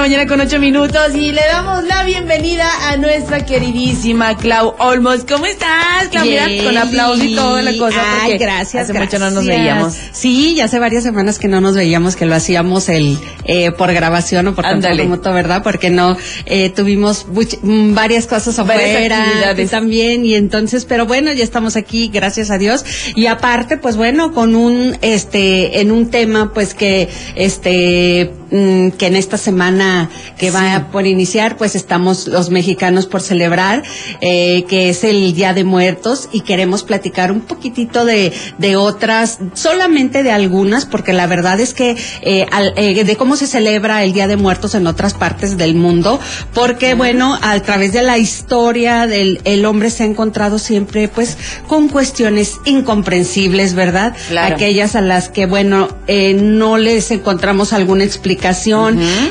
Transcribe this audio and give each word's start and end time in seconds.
la 0.00 0.06
mañana 0.06 0.26
con 0.26 0.40
ocho 0.40 0.58
minutos 0.58 1.14
y 1.14 1.30
le 1.30 1.42
damos 1.42 1.84
la 1.84 2.04
bienvenida 2.04 2.66
a 2.88 2.96
nuestra 2.96 3.44
queridísima 3.44 4.34
Clau 4.34 4.74
Olmos. 4.78 5.26
¿Cómo 5.28 5.44
estás, 5.44 6.08
Clau? 6.10 6.24
Mira, 6.24 6.46
con 6.64 6.78
aplausos 6.78 7.22
y 7.22 7.34
toda 7.34 7.60
la 7.60 7.76
cosa. 7.76 8.02
Ay, 8.22 8.38
gracias. 8.38 8.84
Hace 8.84 8.94
gracias. 8.94 9.20
mucho 9.20 9.28
no 9.28 9.30
nos 9.30 9.46
veíamos. 9.46 9.94
Sí, 10.12 10.54
ya 10.54 10.64
hace 10.64 10.78
varias 10.78 11.02
semanas 11.02 11.38
que 11.38 11.48
no 11.48 11.60
nos 11.60 11.76
veíamos, 11.76 12.16
que 12.16 12.24
lo 12.24 12.34
hacíamos 12.34 12.88
el 12.88 13.18
eh, 13.44 13.72
por 13.72 13.92
grabación 13.92 14.48
o 14.48 14.54
por 14.54 14.64
remoto, 14.64 15.34
¿verdad? 15.34 15.62
Porque 15.62 15.90
no 15.90 16.16
eh, 16.46 16.70
tuvimos 16.70 17.26
mm, 17.60 17.92
varias 17.92 18.26
cosas 18.26 18.56
Varias 18.56 18.96
afuera 18.96 19.54
y 19.54 19.66
también 19.66 20.24
y 20.24 20.34
entonces, 20.34 20.86
pero 20.86 21.04
bueno, 21.04 21.30
ya 21.34 21.44
estamos 21.44 21.76
aquí, 21.76 22.08
gracias 22.08 22.50
a 22.50 22.56
Dios. 22.56 22.86
Y 23.16 23.26
aparte, 23.26 23.76
pues 23.76 23.98
bueno, 23.98 24.32
con 24.32 24.54
un 24.54 24.96
este 25.02 25.82
en 25.82 25.92
un 25.92 26.10
tema 26.10 26.54
pues 26.54 26.72
que 26.72 27.10
este 27.34 28.39
mm, 28.50 28.90
que 28.90 29.06
en 29.06 29.16
esta 29.16 29.36
semana 29.36 30.10
que 30.38 30.50
va 30.50 30.88
por 30.90 31.06
iniciar, 31.06 31.56
pues 31.56 31.74
estamos 31.74 32.26
los 32.26 32.50
mexicanos 32.50 33.06
por 33.06 33.20
celebrar, 33.20 33.82
eh, 34.20 34.64
que 34.68 34.88
es 34.88 35.04
el 35.04 35.34
Día 35.34 35.52
de 35.52 35.64
Muertos, 35.64 36.28
y 36.32 36.40
queremos 36.40 36.82
platicar 36.82 37.30
un 37.32 37.40
poquitito 37.42 38.04
de, 38.04 38.32
de 38.58 38.76
otras, 38.76 39.38
solamente 39.54 40.22
de 40.22 40.32
algunas, 40.32 40.86
porque 40.86 41.12
la 41.12 41.26
verdad 41.26 41.60
es 41.60 41.74
que 41.74 41.96
eh, 42.22 42.46
al- 42.50 42.72
eh, 42.76 43.04
de 43.04 43.16
cómo 43.16 43.36
se 43.36 43.46
celebra 43.46 44.02
el 44.04 44.12
Día 44.12 44.26
de 44.26 44.36
Muertos 44.36 44.74
en 44.74 44.86
otras 44.86 45.14
partes 45.14 45.56
del 45.56 45.74
mundo, 45.74 46.18
porque 46.54 46.94
bueno, 46.94 47.38
a 47.42 47.58
través 47.60 47.92
de 47.92 48.02
la 48.02 48.18
historia 48.18 49.06
del 49.06 49.40
el 49.44 49.64
hombre 49.64 49.90
se 49.90 50.02
ha 50.02 50.06
encontrado 50.06 50.58
siempre 50.58 51.08
pues 51.08 51.36
con 51.68 51.88
cuestiones 51.88 52.56
incomprensibles, 52.64 53.74
¿verdad? 53.74 54.14
Claro. 54.28 54.54
Aquellas 54.54 54.96
a 54.96 55.00
las 55.00 55.28
que 55.28 55.46
bueno, 55.46 55.88
eh, 56.06 56.34
no 56.34 56.76
les 56.78 57.10
encontramos 57.10 57.72
alguna 57.72 58.04
explicación 58.04 58.39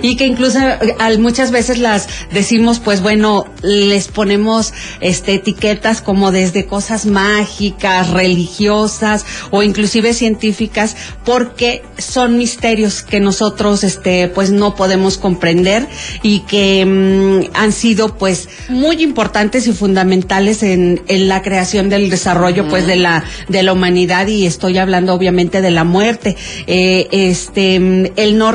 Y 0.01 0.15
que 0.15 0.25
incluso 0.25 0.59
al- 0.99 1.19
muchas 1.19 1.51
veces 1.51 1.77
las 1.79 2.07
decimos, 2.31 2.79
pues 2.79 3.01
bueno, 3.01 3.45
les 3.61 4.07
ponemos 4.07 4.73
este 5.01 5.33
etiquetas 5.35 6.01
como 6.01 6.31
desde 6.31 6.65
cosas 6.65 7.05
mágicas, 7.05 8.09
religiosas 8.11 9.25
o 9.51 9.63
inclusive 9.63 10.13
científicas, 10.13 10.95
porque 11.25 11.83
son 11.97 12.37
misterios 12.37 13.01
que 13.03 13.19
nosotros 13.19 13.83
este 13.83 14.27
pues 14.27 14.51
no 14.51 14.75
podemos 14.75 15.17
comprender 15.17 15.87
y 16.23 16.39
que 16.41 16.85
mm, 16.85 17.55
han 17.55 17.71
sido 17.71 18.15
pues 18.17 18.49
muy 18.69 19.01
importantes 19.01 19.67
y 19.67 19.73
fundamentales 19.73 20.63
en, 20.63 21.01
en 21.07 21.27
la 21.27 21.41
creación 21.41 21.89
del 21.89 22.09
desarrollo 22.09 22.67
pues 22.69 22.85
de 22.87 22.95
la 22.95 23.23
de 23.47 23.63
la 23.63 23.73
humanidad. 23.73 24.27
Y 24.27 24.45
estoy 24.45 24.77
hablando 24.77 25.13
obviamente 25.13 25.61
de 25.61 25.71
la 25.71 25.83
muerte. 25.83 26.35
Eh, 26.67 27.07
este 27.11 27.79
mm, 27.79 28.05
el 28.15 28.37
no 28.37 28.51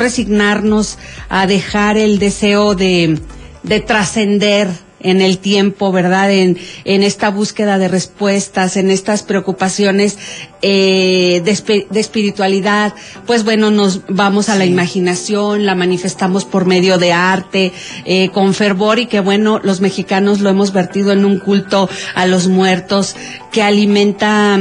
a 1.28 1.46
dejar 1.46 1.96
el 1.96 2.18
deseo 2.18 2.74
de 2.74 3.18
de 3.64 3.80
trascender 3.80 4.68
en 5.00 5.20
el 5.20 5.38
tiempo, 5.38 5.92
¿verdad? 5.92 6.30
En, 6.32 6.56
en 6.84 7.02
esta 7.02 7.28
búsqueda 7.28 7.76
de 7.78 7.88
respuestas, 7.88 8.78
en 8.78 8.90
estas 8.90 9.22
preocupaciones 9.22 10.16
eh, 10.62 11.42
de 11.44 12.00
espiritualidad, 12.00 12.94
pues 13.26 13.44
bueno, 13.44 13.70
nos 13.70 14.00
vamos 14.08 14.48
a 14.48 14.56
la 14.56 14.64
imaginación, 14.64 15.66
la 15.66 15.74
manifestamos 15.74 16.46
por 16.46 16.64
medio 16.64 16.96
de 16.96 17.12
arte, 17.12 17.72
eh, 18.06 18.30
con 18.30 18.54
fervor 18.54 18.98
y 18.98 19.06
que 19.06 19.20
bueno, 19.20 19.60
los 19.62 19.82
mexicanos 19.82 20.40
lo 20.40 20.48
hemos 20.48 20.72
vertido 20.72 21.12
en 21.12 21.26
un 21.26 21.38
culto 21.38 21.90
a 22.14 22.26
los 22.26 22.48
muertos 22.48 23.14
que 23.52 23.62
alimenta... 23.62 24.58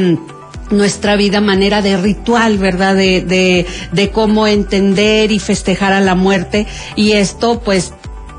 nuestra 0.74 1.16
vida 1.16 1.42
manera 1.42 1.82
de 1.82 1.98
ritual, 1.98 2.58
¿verdad? 2.58 2.96
De, 2.96 3.66
de 3.92 4.12
cómo 4.12 4.48
entender 4.48 5.32
y 5.32 5.40
festejar 5.40 5.94
a 5.94 6.02
la 6.02 6.16
muerte. 6.16 6.68
Y 6.96 7.14
esto, 7.14 7.62
pues, 7.62 7.94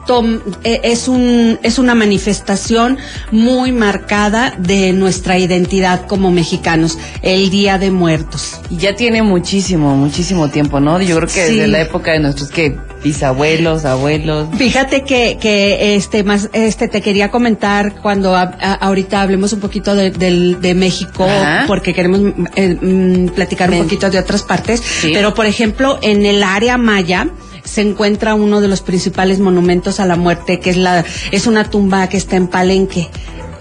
tom- 0.07 0.41
eh, 0.65 0.81
es 0.85 1.09
un 1.09 1.59
es 1.63 1.79
una 1.79 1.95
manifestación 1.95 2.99
muy 3.31 3.73
marcada 3.73 4.55
de 4.59 4.93
nuestra 4.93 5.39
identidad 5.39 6.07
como 6.07 6.31
mexicanos, 6.31 6.99
el 7.23 7.51
Día 7.51 7.79
de 7.79 7.91
Muertos. 7.91 8.61
Y 8.71 8.77
ya 8.79 8.95
tiene 8.95 9.23
muchísimo, 9.23 9.95
muchísimo 9.97 10.49
tiempo, 10.51 10.81
¿no? 10.81 11.01
Yo 11.01 11.17
creo 11.17 11.29
que 11.29 11.47
Sí. 11.47 11.53
desde 11.55 11.67
la 11.69 11.81
época 11.81 12.13
de 12.13 12.21
nuestros 12.21 12.51
que 12.51 12.77
bisabuelos, 13.03 13.85
abuelos. 13.85 14.49
Fíjate 14.57 15.03
que, 15.05 15.37
que 15.41 15.95
este 15.95 16.25
más 16.25 16.49
este 16.55 16.89
te 16.89 17.01
quería 17.03 17.31
comentar 17.31 17.97
cuando 18.01 18.35
a- 18.35 18.57
a- 18.61 18.75
ahorita 18.75 19.21
hablemos 19.21 19.53
un 19.53 19.61
poquito 19.61 19.95
de, 19.95 20.11
del- 20.11 20.61
de 20.61 20.75
México 20.75 21.25
Ajá. 21.25 21.65
porque 21.67 21.93
queremos 21.93 22.21
eh, 22.57 22.77
mm, 22.81 23.29
platicar 23.35 23.71
un 23.71 23.79
poquito 23.83 24.09
de 24.11 24.19
otras 24.19 24.43
partes, 24.43 24.81
Sí. 24.81 25.11
pero 25.13 25.35
por 25.35 25.45
ejemplo 25.47 25.99
en 26.03 26.25
el 26.25 26.43
área 26.43 26.79
maya 26.79 27.29
se 27.65 27.81
encuentra 27.81 28.35
uno 28.35 28.61
de 28.61 28.69
los 28.69 28.81
principales 28.83 29.41
monumentos 29.41 29.99
a 30.01 30.07
la 30.07 30.17
muerte 30.17 30.61
que 30.61 30.71
es 30.71 30.77
la 30.77 31.05
es 31.33 31.47
una 31.47 31.71
tumba 31.71 32.09
que 32.09 32.17
está 32.19 32.37
en 32.37 32.47
Palenque. 32.49 33.09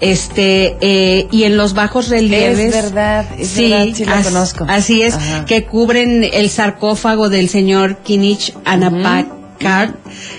Este, 0.00 0.76
eh, 0.80 1.28
y 1.30 1.44
en 1.44 1.56
los 1.56 1.72
bajos 1.72 2.08
relieves. 2.08 2.58
Es 2.74 2.74
verdad, 2.92 3.24
es 3.38 3.56
verdad, 3.56 3.86
sí 3.94 4.04
la 4.04 4.18
as- 4.18 4.26
conozco. 4.26 4.66
Así 4.68 5.00
es, 5.02 5.14
Ajá. 5.14 5.44
que 5.46 5.64
cubren 5.64 6.24
el 6.30 6.50
sarcófago 6.50 7.30
del 7.30 7.48
señor 7.48 7.96
Kinich 7.98 8.52
Anapacar 9.60 9.94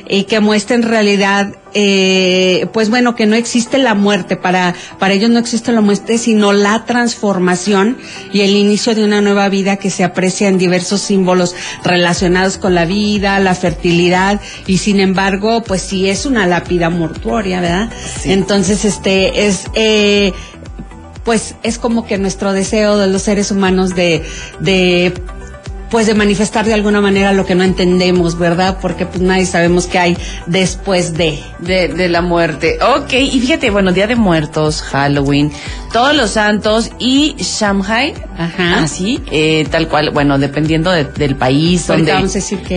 y 0.07 0.23
que 0.23 0.39
muestra 0.39 0.75
en 0.75 0.83
realidad, 0.83 1.55
eh, 1.73 2.67
pues 2.73 2.89
bueno, 2.89 3.15
que 3.15 3.25
no 3.25 3.35
existe 3.35 3.77
la 3.77 3.93
muerte, 3.93 4.35
para, 4.37 4.75
para 4.99 5.13
ellos 5.13 5.29
no 5.29 5.39
existe 5.39 5.71
la 5.71 5.81
muerte, 5.81 6.17
sino 6.17 6.53
la 6.53 6.85
transformación 6.85 7.97
y 8.31 8.41
el 8.41 8.51
inicio 8.51 8.95
de 8.95 9.03
una 9.03 9.21
nueva 9.21 9.49
vida 9.49 9.77
que 9.77 9.89
se 9.89 10.03
aprecia 10.03 10.47
en 10.47 10.57
diversos 10.57 11.01
símbolos 11.01 11.55
relacionados 11.83 12.57
con 12.57 12.75
la 12.75 12.85
vida, 12.85 13.39
la 13.39 13.55
fertilidad 13.55 14.39
y 14.67 14.77
sin 14.77 14.99
embargo, 14.99 15.63
pues 15.63 15.81
sí 15.81 16.09
es 16.09 16.25
una 16.25 16.45
lápida 16.45 16.89
mortuoria, 16.89 17.61
¿verdad? 17.61 17.89
Sí. 18.21 18.31
Entonces, 18.31 18.85
este 18.85 19.47
es... 19.47 19.65
Eh, 19.73 20.33
pues 21.23 21.55
es 21.63 21.79
como 21.79 22.05
que 22.05 22.19
nuestro 22.19 22.53
deseo 22.53 22.97
de 22.97 23.07
los 23.07 23.23
seres 23.23 23.49
humanos 23.49 23.95
de, 23.95 24.23
de 24.59 25.11
pues 25.95 26.07
de 26.07 26.13
manifestar 26.13 26.65
de 26.65 26.73
alguna 26.73 26.99
manera 26.99 27.31
lo 27.31 27.45
que 27.45 27.55
no 27.55 27.63
entendemos, 27.63 28.37
¿verdad? 28.37 28.79
Porque 28.81 29.05
pues 29.05 29.21
nadie 29.21 29.45
sabemos 29.45 29.85
qué 29.87 29.97
hay 29.97 30.17
después 30.45 31.13
de. 31.13 31.39
De, 31.59 31.87
de 31.87 32.09
la 32.09 32.21
muerte. 32.21 32.77
Ok, 32.97 33.13
y 33.13 33.39
fíjate, 33.39 33.69
bueno, 33.69 33.93
Día 33.93 34.05
de 34.05 34.17
Muertos, 34.17 34.81
Halloween, 34.81 35.53
Todos 35.93 36.13
los 36.13 36.31
Santos 36.31 36.91
y 36.99 37.33
Shanghai. 37.39 38.13
Ajá. 38.37 38.83
Así, 38.83 39.21
eh, 39.31 39.65
tal 39.71 39.87
cual, 39.87 40.09
bueno, 40.09 40.37
dependiendo 40.37 40.91
de- 40.91 41.05
del 41.05 41.37
país 41.37 41.87
donde, 41.87 42.11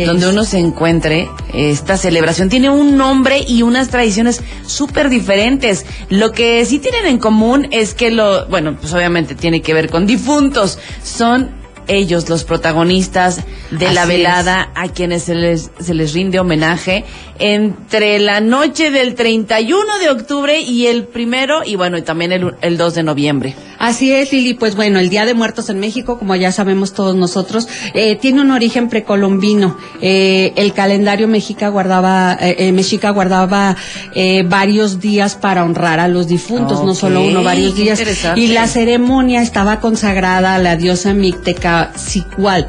donde 0.07 0.29
uno 0.29 0.45
se 0.45 0.59
encuentre, 0.61 1.29
esta 1.53 1.97
celebración 1.97 2.49
tiene 2.49 2.71
un 2.71 2.97
nombre 2.97 3.41
y 3.49 3.63
unas 3.63 3.89
tradiciones 3.89 4.43
súper 4.65 5.09
diferentes. 5.09 5.85
Lo 6.09 6.31
que 6.31 6.65
sí 6.67 6.79
tienen 6.79 7.07
en 7.07 7.19
común 7.19 7.67
es 7.73 7.95
que 7.95 8.13
lo, 8.13 8.47
bueno, 8.47 8.77
pues 8.81 8.95
obviamente 8.95 9.35
tiene 9.35 9.61
que 9.61 9.75
ver 9.75 9.91
con 9.91 10.07
difuntos. 10.07 10.79
Son 11.03 11.58
ellos 11.89 12.29
los 12.29 12.45
protagonistas 12.45 13.41
de 13.71 13.93
la 13.93 14.07
velada 14.07 14.71
a 14.75 14.89
quienes 14.89 15.25
se 15.25 15.35
les, 15.35 15.71
se 15.81 15.95
les 15.95 16.13
rinde 16.13 16.39
homenaje 16.39 17.05
entre 17.39 18.19
la 18.19 18.41
noche 18.41 18.91
del 18.91 19.15
31 19.15 19.99
de 19.99 20.11
octubre 20.11 20.61
y 20.61 20.87
el 20.87 21.05
primero, 21.05 21.63
y 21.65 21.77
bueno, 21.77 21.99
y 21.99 22.03
también 22.03 22.33
el, 22.33 22.55
el 22.61 22.77
2 22.77 22.95
de 22.95 23.03
noviembre. 23.03 23.55
Así 23.79 24.13
es, 24.13 24.33
Lili. 24.33 24.55
Pues 24.55 24.75
bueno, 24.75 24.99
el 24.99 25.09
Día 25.09 25.25
de 25.25 25.35
Muertos 25.35 25.71
en 25.71 25.79
México, 25.79 26.19
como 26.19 26.35
ya 26.37 26.53
sabemos 26.53 26.93
todos 26.93 27.15
nosotros, 27.15 27.69
eh, 27.95 28.17
tiene 28.17 28.41
un 28.41 28.51
origen 28.51 28.89
precolombino. 28.89 29.77
Eh, 30.01 30.53
el 30.57 30.73
calendario 30.73 31.29
mexica 31.29 31.69
guardaba, 31.69 32.37
eh, 32.41 32.57
eh, 32.59 32.73
mexica 32.73 33.11
guardaba 33.11 33.77
eh, 34.15 34.45
varios 34.49 35.01
días 35.01 35.37
para 35.37 35.65
honrar 35.65 36.01
a 36.01 36.09
los 36.09 36.27
difuntos, 36.27 36.85
no 36.85 36.95
solo 36.95 37.23
uno, 37.23 37.43
varios 37.43 37.77
días. 37.77 38.03
Y 38.37 38.49
la 38.49 38.67
ceremonia 38.67 39.43
estaba 39.43 39.81
consagrada 39.81 40.57
a 40.57 40.59
la 40.59 40.77
diosa 40.77 41.15
Micteca 41.15 41.93
Cicualt. 41.97 42.69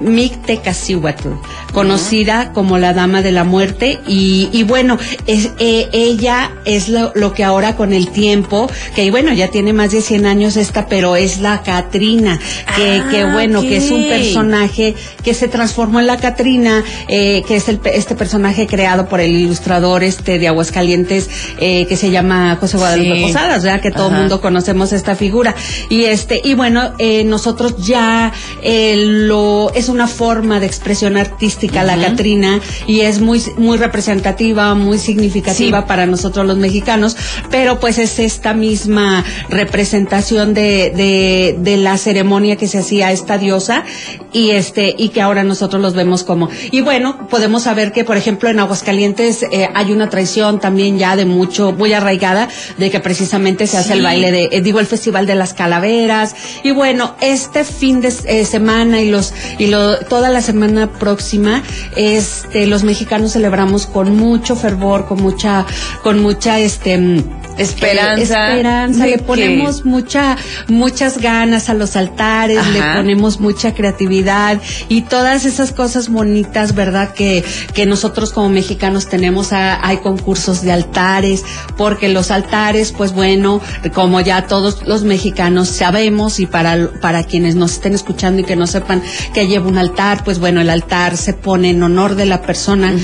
Mictecacihuatl, 0.00 1.28
conocida 1.72 2.52
como 2.52 2.78
la 2.78 2.92
Dama 2.94 3.22
de 3.22 3.32
la 3.32 3.44
Muerte 3.44 4.00
y, 4.06 4.48
y 4.52 4.62
bueno, 4.62 4.98
es, 5.26 5.50
eh, 5.58 5.88
ella 5.92 6.52
es 6.64 6.88
lo, 6.88 7.12
lo 7.14 7.32
que 7.32 7.44
ahora 7.44 7.76
con 7.76 7.92
el 7.92 8.08
tiempo, 8.10 8.70
que 8.94 9.10
bueno, 9.10 9.32
ya 9.32 9.48
tiene 9.48 9.72
más 9.72 9.92
de 9.92 10.00
100 10.00 10.26
años 10.26 10.56
esta, 10.56 10.86
pero 10.86 11.16
es 11.16 11.40
la 11.40 11.62
Catrina, 11.62 12.38
que, 12.76 13.00
Ah, 13.00 13.08
que 13.10 13.24
bueno, 13.24 13.60
que 13.62 13.76
es 13.76 13.90
un 13.90 14.04
personaje 14.08 14.94
que 15.22 15.34
se 15.34 15.48
transformó 15.48 16.00
en 16.00 16.06
la 16.06 16.16
Catrina, 16.16 16.82
eh, 17.08 17.42
que 17.46 17.56
es 17.56 17.68
el, 17.68 17.80
este 17.84 18.14
personaje 18.14 18.66
creado 18.66 19.08
por 19.08 19.20
el 19.20 19.30
ilustrador 19.30 20.02
este 20.02 20.38
de 20.38 20.48
Aguascalientes, 20.48 21.28
eh, 21.58 21.86
que 21.86 21.96
se 21.96 22.10
llama 22.10 22.56
José 22.60 22.76
Guadalupe 22.76 23.10
Sí. 23.10 23.22
Posadas, 23.22 23.64
¿verdad? 23.64 23.80
Que 23.80 23.90
todo 23.90 24.08
el 24.08 24.14
mundo 24.14 24.40
conocemos 24.40 24.92
esta 24.92 25.14
figura. 25.14 25.54
Y 25.88 26.04
este, 26.04 26.40
y 26.42 26.54
bueno, 26.54 26.92
eh, 26.98 27.24
nosotros 27.24 27.76
ya 27.78 28.32
eh, 28.62 28.94
lo, 28.96 29.70
es 29.74 29.88
una 29.90 30.06
forma 30.06 30.60
de 30.60 30.66
expresión 30.66 31.16
artística 31.16 31.82
la 31.84 31.96
Catrina 31.96 32.60
y 32.86 33.00
es 33.00 33.20
muy 33.20 33.42
muy 33.56 33.76
representativa, 33.78 34.74
muy 34.74 34.98
significativa 34.98 35.86
para 35.86 36.06
nosotros 36.06 36.46
los 36.46 36.56
mexicanos, 36.56 37.16
pero 37.50 37.80
pues 37.80 37.98
es 37.98 38.18
esta 38.18 38.54
misma 38.54 39.24
representación 39.48 40.54
de, 40.54 40.92
de, 40.94 41.56
de 41.58 41.76
la 41.76 41.96
ceremonia 41.98 42.56
que 42.56 42.68
se 42.68 42.78
hacía 42.78 43.12
esta 43.12 43.38
diosa 43.38 43.84
y 44.32 44.50
este 44.50 44.94
y 44.96 45.08
que 45.10 45.20
ahora 45.20 45.42
nosotros 45.44 45.82
los 45.82 45.94
vemos 45.94 46.24
como 46.24 46.48
y 46.70 46.80
bueno 46.80 47.26
podemos 47.28 47.64
saber 47.64 47.92
que 47.92 48.04
por 48.04 48.16
ejemplo 48.16 48.48
en 48.48 48.60
Aguascalientes 48.60 49.42
eh, 49.42 49.68
hay 49.74 49.92
una 49.92 50.08
tradición 50.08 50.60
también 50.60 50.98
ya 50.98 51.16
de 51.16 51.24
mucho 51.24 51.72
muy 51.72 51.92
arraigada 51.92 52.48
de 52.78 52.90
que 52.90 53.00
precisamente 53.00 53.66
se 53.66 53.78
hace 53.78 53.94
el 53.94 54.02
baile 54.02 54.30
de 54.30 54.48
eh, 54.52 54.60
digo 54.60 54.80
el 54.80 54.86
festival 54.86 55.26
de 55.26 55.34
las 55.34 55.54
calaveras 55.54 56.34
y 56.62 56.70
bueno 56.70 57.16
este 57.20 57.64
fin 57.64 58.00
de 58.00 58.12
eh, 58.26 58.44
semana 58.44 59.00
y 59.00 59.10
los 59.10 59.32
y 59.58 59.66
toda 60.08 60.30
la 60.30 60.42
semana 60.42 60.90
próxima 60.92 61.62
este 61.96 62.66
los 62.66 62.84
mexicanos 62.84 63.32
celebramos 63.32 63.86
con 63.86 64.16
mucho 64.16 64.56
fervor 64.56 65.06
con 65.06 65.20
mucha 65.22 65.66
con 66.02 66.20
mucha 66.20 66.58
este 66.58 67.22
esperanza 67.60 68.50
esperanza 68.50 69.06
le 69.06 69.18
ponemos 69.18 69.84
mucha 69.84 70.36
muchas 70.68 71.18
ganas 71.18 71.68
a 71.68 71.74
los 71.74 71.96
altares 71.96 72.66
le 72.68 72.80
ponemos 72.80 73.40
mucha 73.40 73.74
creatividad 73.74 74.60
y 74.88 75.02
todas 75.02 75.44
esas 75.44 75.72
cosas 75.72 76.08
bonitas, 76.08 76.74
¿verdad? 76.74 77.12
Que, 77.14 77.44
que 77.74 77.86
nosotros 77.86 78.32
como 78.32 78.48
mexicanos 78.48 79.08
tenemos, 79.08 79.52
hay 79.52 79.98
concursos 79.98 80.62
de 80.62 80.72
altares, 80.72 81.44
porque 81.76 82.08
los 82.08 82.30
altares, 82.30 82.92
pues 82.92 83.12
bueno, 83.12 83.60
como 83.94 84.20
ya 84.20 84.46
todos 84.46 84.86
los 84.86 85.04
mexicanos 85.04 85.68
sabemos 85.68 86.40
y 86.40 86.46
para, 86.46 86.90
para 87.00 87.24
quienes 87.24 87.56
nos 87.56 87.72
estén 87.72 87.94
escuchando 87.94 88.42
y 88.42 88.44
que 88.44 88.56
no 88.56 88.66
sepan 88.66 89.02
que 89.34 89.46
lleva 89.46 89.68
un 89.68 89.78
altar, 89.78 90.24
pues 90.24 90.38
bueno, 90.38 90.60
el 90.60 90.70
altar 90.70 91.16
se 91.16 91.32
pone 91.32 91.70
en 91.70 91.82
honor 91.82 92.14
de 92.14 92.26
la 92.26 92.42
persona 92.42 92.94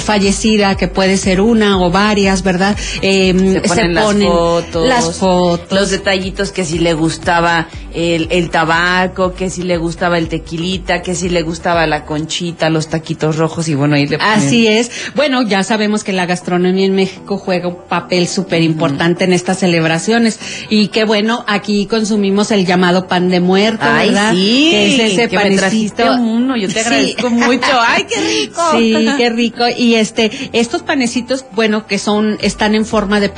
fallecida, 0.00 0.76
que 0.76 0.88
puede 0.88 1.16
ser 1.16 1.40
una 1.40 1.80
o 1.80 1.90
varias, 1.90 2.42
¿verdad? 2.42 2.76
Eh, 3.02 3.62
se 3.64 3.88
ponen, 4.04 4.28
las, 4.28 4.38
fotos, 4.38 4.88
las 4.88 5.16
fotos, 5.16 5.78
los 5.78 5.90
detallitos 5.90 6.52
que 6.52 6.64
si 6.64 6.78
le 6.78 6.94
gustaba 6.94 7.68
el, 7.92 8.28
el 8.30 8.50
tabaco, 8.50 9.34
que 9.34 9.50
si 9.50 9.62
le 9.62 9.76
gustaba 9.76 10.18
el 10.18 10.28
tequilita, 10.28 11.02
que 11.02 11.14
si 11.14 11.28
le 11.28 11.42
gustaba 11.42 11.86
la 11.86 12.04
conchita, 12.04 12.70
los 12.70 12.88
taquitos 12.88 13.36
rojos 13.36 13.68
y 13.68 13.74
bueno, 13.74 13.96
ahí 13.96 14.06
le 14.06 14.16
Así 14.20 14.66
es. 14.66 14.90
Bueno, 15.14 15.42
ya 15.42 15.62
sabemos 15.62 16.04
que 16.04 16.12
la 16.12 16.26
gastronomía 16.26 16.86
en 16.86 16.94
México 16.94 17.38
juega 17.38 17.68
un 17.68 17.78
papel 17.88 18.28
súper 18.28 18.62
importante 18.62 19.24
en 19.24 19.32
estas 19.32 19.58
celebraciones 19.58 20.38
y 20.70 20.88
que 20.88 21.04
bueno, 21.04 21.44
aquí 21.46 21.86
consumimos 21.86 22.50
el 22.50 22.66
llamado 22.66 23.06
pan 23.06 23.28
de 23.28 23.40
muerto, 23.40 23.84
Ay, 23.86 24.08
¿verdad? 24.08 24.32
Sí, 24.32 24.68
que 24.70 24.86
es 24.94 25.12
ese 25.12 25.28
que 25.28 25.36
panecito. 25.36 26.14
uno, 26.14 26.56
yo 26.56 26.68
te 26.68 26.80
agradezco 26.80 27.30
mucho. 27.30 27.80
Ay, 27.86 28.04
qué 28.08 28.20
rico. 28.20 28.62
Sí, 28.72 29.06
qué 29.16 29.30
rico. 29.30 29.64
Y 29.76 29.94
este, 29.94 30.30
estos 30.52 30.82
panecitos, 30.82 31.44
bueno, 31.52 31.86
que 31.86 31.98
son, 31.98 32.38
están 32.40 32.74
en 32.74 32.84
forma 32.84 33.20
de 33.20 33.28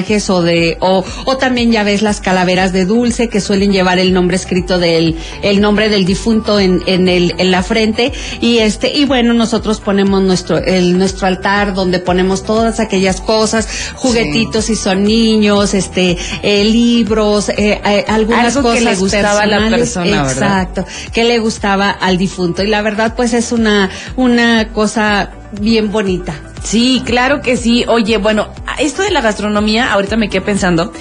personajes 0.00 0.30
o 0.30 0.42
de, 0.42 0.76
o, 0.80 1.04
o 1.24 1.36
también 1.36 1.72
ya 1.72 1.82
ves 1.82 2.02
las 2.02 2.20
calaveras 2.20 2.72
de 2.72 2.84
dulce 2.84 3.28
que 3.28 3.40
suelen 3.40 3.72
llevar 3.72 3.98
el 3.98 4.12
nombre 4.12 4.36
escrito 4.36 4.78
del, 4.78 5.16
el 5.42 5.60
nombre 5.60 5.88
del 5.88 6.04
difunto 6.04 6.58
en, 6.58 6.82
en 6.86 7.08
el, 7.08 7.34
en 7.38 7.50
la 7.50 7.62
frente. 7.62 8.12
Y 8.40 8.58
este, 8.58 8.96
y 8.96 9.04
bueno, 9.04 9.34
nosotros 9.34 9.80
ponemos 9.80 10.22
nuestro, 10.22 10.58
el, 10.58 10.98
nuestro 10.98 11.26
altar 11.26 11.74
donde 11.74 11.98
ponemos 11.98 12.42
todas 12.44 12.80
aquellas 12.80 13.20
cosas, 13.20 13.68
juguetitos 13.96 14.66
si 14.66 14.76
son 14.76 15.04
niños, 15.04 15.74
este, 15.74 16.16
eh, 16.42 16.64
libros, 16.64 17.48
eh, 17.50 17.80
eh, 17.84 18.04
algunas 18.08 18.56
Algo 18.56 18.68
cosas 18.68 18.78
que 18.78 18.90
le 18.90 18.96
gustaba 18.96 19.42
a 19.42 19.46
la 19.46 19.70
persona, 19.70 20.22
¿verdad? 20.22 20.62
Exacto, 20.62 20.84
que 21.12 21.24
le 21.24 21.38
gustaba 21.38 21.90
al 21.90 22.16
difunto. 22.16 22.62
Y 22.62 22.66
la 22.66 22.82
verdad, 22.82 23.14
pues 23.16 23.32
es 23.34 23.52
una, 23.52 23.90
una 24.16 24.68
cosa 24.72 25.30
bien 25.52 25.90
bonita. 25.90 26.34
Sí, 26.62 27.02
claro 27.04 27.40
que 27.40 27.56
sí. 27.56 27.84
Oye, 27.88 28.18
bueno, 28.18 28.48
esto 28.78 29.02
de 29.02 29.10
la 29.10 29.20
gastronomía, 29.20 29.92
ahorita 29.92 30.16
me 30.16 30.28
quedé 30.28 30.42
pensando 30.42 30.92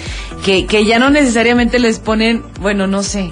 que, 0.44 0.66
que 0.66 0.86
ya 0.86 1.00
no 1.00 1.10
necesariamente 1.10 1.80
les 1.80 2.00
ponen, 2.00 2.44
bueno, 2.60 2.88
no 2.88 3.04
sé. 3.04 3.32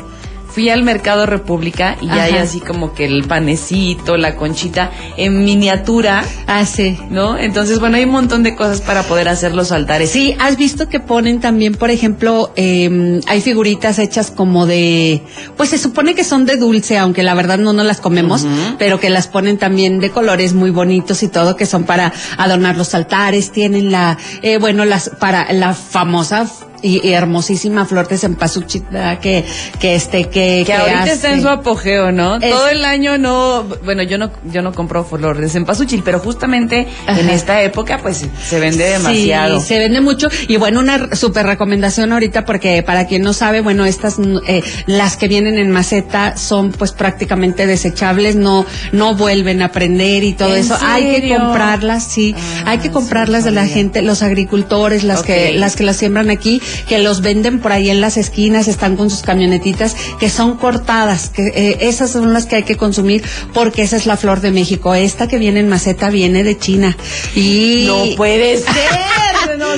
Fui 0.58 0.72
al 0.72 0.82
Mercado 0.82 1.28
República 1.28 1.98
y 2.02 2.08
ya 2.08 2.24
hay 2.24 2.32
Ajá. 2.34 2.42
así 2.42 2.62
como 2.62 2.96
que 2.96 3.06
el 3.06 3.26
panecito, 3.26 4.18
la 4.18 4.36
conchita 4.36 4.90
en 5.16 5.46
miniatura, 5.46 6.24
Ah, 6.48 6.66
sí. 6.66 6.98
¿no? 7.12 7.38
Entonces, 7.38 7.80
bueno, 7.80 7.98
hay 7.98 8.06
un 8.06 8.10
montón 8.10 8.42
de 8.42 8.56
cosas 8.56 8.82
para 8.82 9.04
poder 9.04 9.28
hacer 9.30 9.54
los 9.54 9.72
altares. 9.72 10.10
Sí, 10.10 10.36
has 10.40 10.58
visto 10.58 10.90
que 10.90 11.00
ponen 11.00 11.42
también, 11.42 11.76
por 11.76 11.92
ejemplo, 11.92 12.54
eh, 12.56 13.22
hay 13.28 13.42
figuritas 13.42 14.00
hechas 14.00 14.32
como 14.32 14.66
de, 14.66 15.22
pues 15.58 15.70
se 15.70 15.78
supone 15.78 16.16
que 16.16 16.24
son 16.24 16.48
de 16.48 16.58
dulce, 16.58 16.98
aunque 16.98 17.22
la 17.22 17.36
verdad 17.36 17.60
no 17.60 17.72
nos 17.72 17.86
las 17.86 18.02
comemos, 18.02 18.48
pero 18.80 19.00
que 19.00 19.12
las 19.12 19.28
ponen 19.28 19.60
también 19.60 20.00
de 20.00 20.10
colores 20.10 20.54
muy 20.54 20.72
bonitos 20.72 21.22
y 21.22 21.28
todo, 21.28 21.56
que 21.56 21.68
son 21.68 21.84
para 21.84 22.12
adornar 22.40 22.78
los 22.78 22.96
altares, 22.96 23.52
tienen 23.52 23.92
la, 23.92 24.18
eh, 24.42 24.58
bueno, 24.58 24.86
las, 24.86 25.10
para 25.20 25.54
la 25.54 25.76
famosa 25.76 26.48
y, 26.82 27.06
y 27.08 27.14
hermosísima 27.14 27.86
flor 27.86 28.08
de 28.08 28.18
cempasúchil, 28.18 28.84
¿verdad? 28.92 29.20
que, 29.20 29.44
que 29.80 29.96
este, 29.96 30.26
que, 30.26 30.64
que 30.66 30.74
ahorita 30.74 31.12
está 31.12 31.34
en 31.34 31.42
su 31.42 31.50
apogeo, 31.50 32.12
¿no? 32.12 32.36
Es- 32.36 32.52
Todo 32.52 32.68
el 32.70 32.86
año 32.86 33.18
no, 33.18 33.64
bueno, 33.84 34.04
yo 34.04 34.18
no, 34.18 34.32
yo 34.52 34.62
no 34.62 34.74
compro 34.74 35.04
flor 35.04 35.40
de 35.40 35.50
cempasúchil, 35.50 36.04
pero 36.04 36.20
justamente 36.20 36.88
en 37.08 37.30
esta 37.30 37.62
época, 37.62 38.00
pues, 38.02 38.26
se 38.48 38.60
vende 38.60 38.84
demasiado. 38.90 39.60
Sí, 39.60 39.66
se 39.68 39.80
vende 39.80 40.02
mucho. 40.02 40.28
Y 40.48 40.58
bueno, 40.58 40.80
una 40.80 41.16
super 41.16 41.46
recomendación 41.46 42.14
ahorita, 42.14 42.46
porque 42.46 42.84
para 42.84 43.06
quien 43.08 43.22
no 43.24 43.34
sabe, 43.34 43.62
bueno, 43.62 43.86
estas, 43.86 44.20
mm, 44.20 44.38
eh, 44.48 44.64
las 44.86 45.18
que 45.18 45.28
vienen 45.28 45.58
en 45.58 45.72
maceta 45.72 46.38
son 46.38 46.72
pues 46.72 46.92
prácticamente 46.92 47.66
desechables, 47.68 48.36
no, 48.36 48.66
no 48.92 49.16
vuelven 49.16 49.62
a 49.62 49.72
prender 49.72 50.24
y 50.24 50.34
todo 50.34 50.50
¿En 50.56 50.62
eso. 50.62 50.78
Hay 50.82 51.22
que 51.22 51.36
comprarlas, 51.36 52.04
sí. 52.04 52.36
Ah, 52.38 52.72
Hay 52.72 52.78
que 52.80 52.86
sí, 52.88 52.90
comprarlas 52.90 53.44
de 53.44 53.52
la 53.52 53.66
gente, 53.66 54.02
los 54.02 54.22
agricultores, 54.22 55.04
las 55.04 55.24
que, 55.24 55.54
las 55.54 55.76
que 55.76 55.84
las 55.84 55.98
siembran 55.98 56.30
aquí, 56.30 56.62
que 56.88 57.00
los 57.00 57.22
venden 57.22 57.60
por 57.60 57.72
ahí 57.72 57.90
en 57.90 58.02
las 58.02 58.18
esquinas, 58.18 58.68
están 58.68 58.96
con 58.96 59.10
sus 59.10 59.22
camionetitas, 59.22 59.96
que 60.20 60.30
son 60.30 60.58
cortadas, 60.58 61.30
que 61.30 61.48
eh, 61.48 61.78
esas 61.82 62.12
son 62.12 62.34
las 62.34 62.46
que 62.46 62.58
hay 62.58 62.64
que 62.64 62.78
consumir, 62.78 63.24
porque 63.54 63.84
esa 63.84 63.96
es 63.96 64.06
la 64.06 64.18
flor 64.18 64.42
de 64.42 64.52
México. 64.52 64.96
Esta 64.96 65.28
que 65.28 65.38
viene 65.38 65.60
en 65.60 65.70
maceta 65.70 66.10
viene 66.10 66.44
de 66.44 66.58
China. 66.58 66.98
Y 67.36 67.86
No 67.88 68.04
puede 68.16 68.58
ser. 68.58 69.27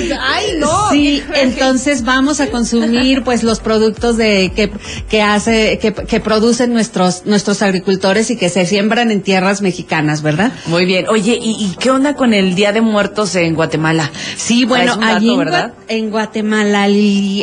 No, 0.08 0.16
ay, 0.20 0.44
no. 0.58 0.90
Sí, 0.90 1.22
entonces 1.34 2.04
vamos 2.04 2.40
a 2.40 2.48
consumir 2.48 3.22
pues 3.22 3.42
los 3.42 3.60
productos 3.60 4.16
de 4.16 4.52
que, 4.54 4.70
que 5.08 5.22
hace 5.22 5.78
que, 5.78 5.92
que 5.92 6.20
producen 6.20 6.72
nuestros 6.72 7.26
nuestros 7.26 7.62
agricultores 7.62 8.30
y 8.30 8.36
que 8.36 8.48
se 8.48 8.66
siembran 8.66 9.10
en 9.10 9.22
tierras 9.22 9.62
mexicanas, 9.62 10.22
¿verdad? 10.22 10.52
Muy 10.66 10.84
bien. 10.84 11.06
Oye, 11.08 11.38
¿y, 11.40 11.50
y 11.50 11.76
qué 11.78 11.90
onda 11.90 12.14
con 12.14 12.34
el 12.34 12.54
Día 12.54 12.72
de 12.72 12.80
Muertos 12.80 13.34
en 13.34 13.54
Guatemala? 13.54 14.10
Sí, 14.36 14.64
bueno, 14.64 14.96
dato, 14.96 15.16
allí 15.16 15.32
en, 15.32 15.38
¿verdad? 15.38 15.72
en 15.88 16.10
Guatemala 16.10 16.88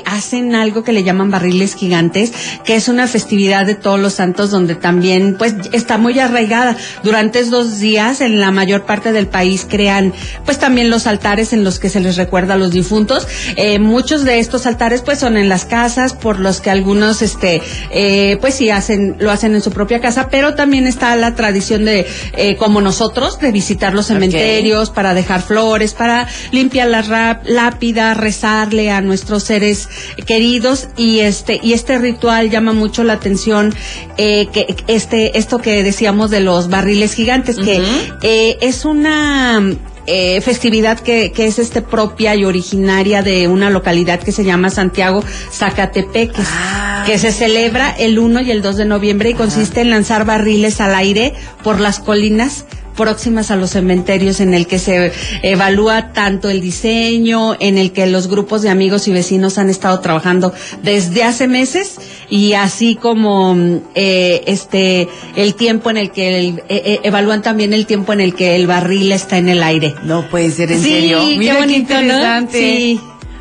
hacen 0.06 0.56
algo 0.56 0.84
que 0.84 0.92
le 0.92 1.04
llaman 1.04 1.32
barriles 1.32 1.76
gigantes, 1.76 2.32
que 2.64 2.76
es 2.76 2.88
una 2.88 3.08
festividad 3.08 3.66
de 3.66 3.76
todos 3.76 4.00
los 4.00 4.14
santos 4.14 4.52
donde 4.52 4.76
también 4.76 5.36
pues 5.38 5.56
está 5.72 5.98
muy 5.98 6.20
arraigada. 6.20 6.78
Durante 7.04 7.40
estos 7.40 7.80
días 7.80 8.22
en 8.22 8.40
la 8.40 8.52
mayor 8.52 8.86
parte 8.86 9.12
del 9.12 9.28
país 9.28 9.66
crean 9.70 10.14
pues 10.46 10.60
también 10.60 10.90
los 10.90 11.08
altares 11.08 11.54
en 11.54 11.64
los 11.64 11.80
que 11.80 11.90
se 11.90 12.00
les 12.00 12.18
recuerda 12.18 12.47
a 12.52 12.58
los 12.58 12.72
difuntos. 12.72 13.28
Eh, 13.56 13.80
muchos 13.80 14.24
de 14.24 14.40
estos 14.40 14.66
altares 14.66 15.02
pues 15.02 15.20
son 15.20 15.38
en 15.38 15.50
las 15.50 15.66
casas, 15.66 16.14
por 16.14 16.40
los 16.40 16.62
que 16.62 16.70
algunos 16.70 17.22
este 17.22 17.62
eh, 17.92 18.38
pues 18.42 18.56
sí 18.56 18.70
hacen 18.70 19.16
lo 19.20 19.32
hacen 19.32 19.56
en 19.56 19.62
su 19.62 19.72
propia 19.72 20.00
casa, 20.02 20.30
pero 20.30 20.56
también 20.56 20.88
está 20.88 21.16
la 21.16 21.36
tradición 21.36 21.86
de 21.86 22.06
eh, 22.34 22.56
como 22.56 22.82
nosotros 22.82 23.40
de 23.40 23.52
visitar 23.52 23.94
los 23.94 24.08
cementerios 24.08 24.90
para 24.90 25.14
dejar 25.14 25.42
flores, 25.42 25.94
para 25.94 26.28
limpiar 26.52 26.88
la 26.88 27.02
rap- 27.02 27.46
lápida, 27.48 28.14
rezarle 28.14 28.92
a 28.92 29.02
nuestros 29.02 29.44
seres 29.44 29.90
queridos. 30.26 30.90
Y 30.98 31.20
este 31.20 31.60
y 31.62 31.74
este 31.74 31.98
ritual 31.98 32.50
llama 32.50 32.74
mucho 32.74 33.04
la 33.04 33.14
atención 33.14 33.74
eh, 34.18 34.48
que 34.52 34.76
este 34.88 35.38
esto 35.38 35.60
que 35.60 35.84
decíamos 35.84 36.30
de 36.32 36.40
los 36.40 36.70
barriles 36.70 37.14
gigantes 37.14 37.58
que 37.58 38.58
es 38.62 38.86
una 38.86 39.62
eh, 40.08 40.40
festividad 40.42 41.00
que, 41.00 41.32
que 41.32 41.46
es 41.48 41.60
este 41.60 41.82
propia 41.82 42.34
y 42.36 42.46
originaria 42.46 43.22
de 43.22 43.48
una 43.48 43.70
localidad 43.70 44.20
que 44.22 44.32
se 44.32 44.44
llama 44.44 44.70
Santiago 44.70 45.24
Zacatepeques, 45.52 46.48
Ah. 46.50 47.04
que 47.06 47.20
se 47.20 47.32
celebra 47.32 47.90
el 47.92 48.18
1 48.18 48.42
y 48.42 48.52
el 48.52 48.62
2 48.62 48.78
de 48.78 48.86
noviembre 48.86 49.30
y 49.30 49.34
consiste 49.34 49.82
en 49.82 49.90
lanzar 49.90 50.26
barriles 50.26 50.82
al 50.82 50.96
aire 50.96 51.34
por 51.64 51.80
las 51.80 52.00
colinas 52.00 52.66
próximas 52.98 53.52
a 53.52 53.56
los 53.56 53.70
cementerios 53.70 54.42
en 54.42 54.54
el 54.54 54.68
que 54.68 54.80
se 54.80 55.14
evalúa 55.44 56.12
tanto 56.12 56.50
el 56.50 56.60
diseño, 56.60 57.56
en 57.60 57.78
el 57.78 57.94
que 57.94 58.06
los 58.08 58.28
grupos 58.28 58.62
de 58.64 58.70
amigos 58.70 59.08
y 59.08 59.14
vecinos 59.14 59.58
han 59.58 59.70
estado 59.70 60.00
trabajando 60.02 60.52
desde 60.84 61.24
hace 61.24 61.48
meses 61.48 61.96
y 62.30 62.54
así 62.54 62.96
como 62.96 63.56
mm, 63.56 63.78
eh, 63.96 64.44
este 64.48 65.08
el 65.36 65.56
tiempo 65.56 65.90
en 65.90 65.98
el 65.98 66.12
que 66.12 66.40
el- 66.40 66.64
eh, 66.68 67.00
evalúan 67.04 67.42
también 67.42 67.74
el 67.74 67.86
tiempo 67.86 68.12
en 68.12 68.20
el 68.22 68.34
que 68.34 68.56
el 68.56 68.68
barril 68.68 69.12
está 69.12 69.38
en 69.38 69.48
el 69.48 69.64
aire. 69.64 69.94
No 70.04 70.28
puede 70.30 70.52
ser, 70.52 70.72
en 70.72 70.82
Sí, 70.82 70.90
serio. 70.92 71.20
qué 71.20 71.38
Mira 71.38 71.54
qué, 71.54 71.60
bonito, 71.60 71.94
interesante. 72.02 72.60
Sí. 72.60 73.00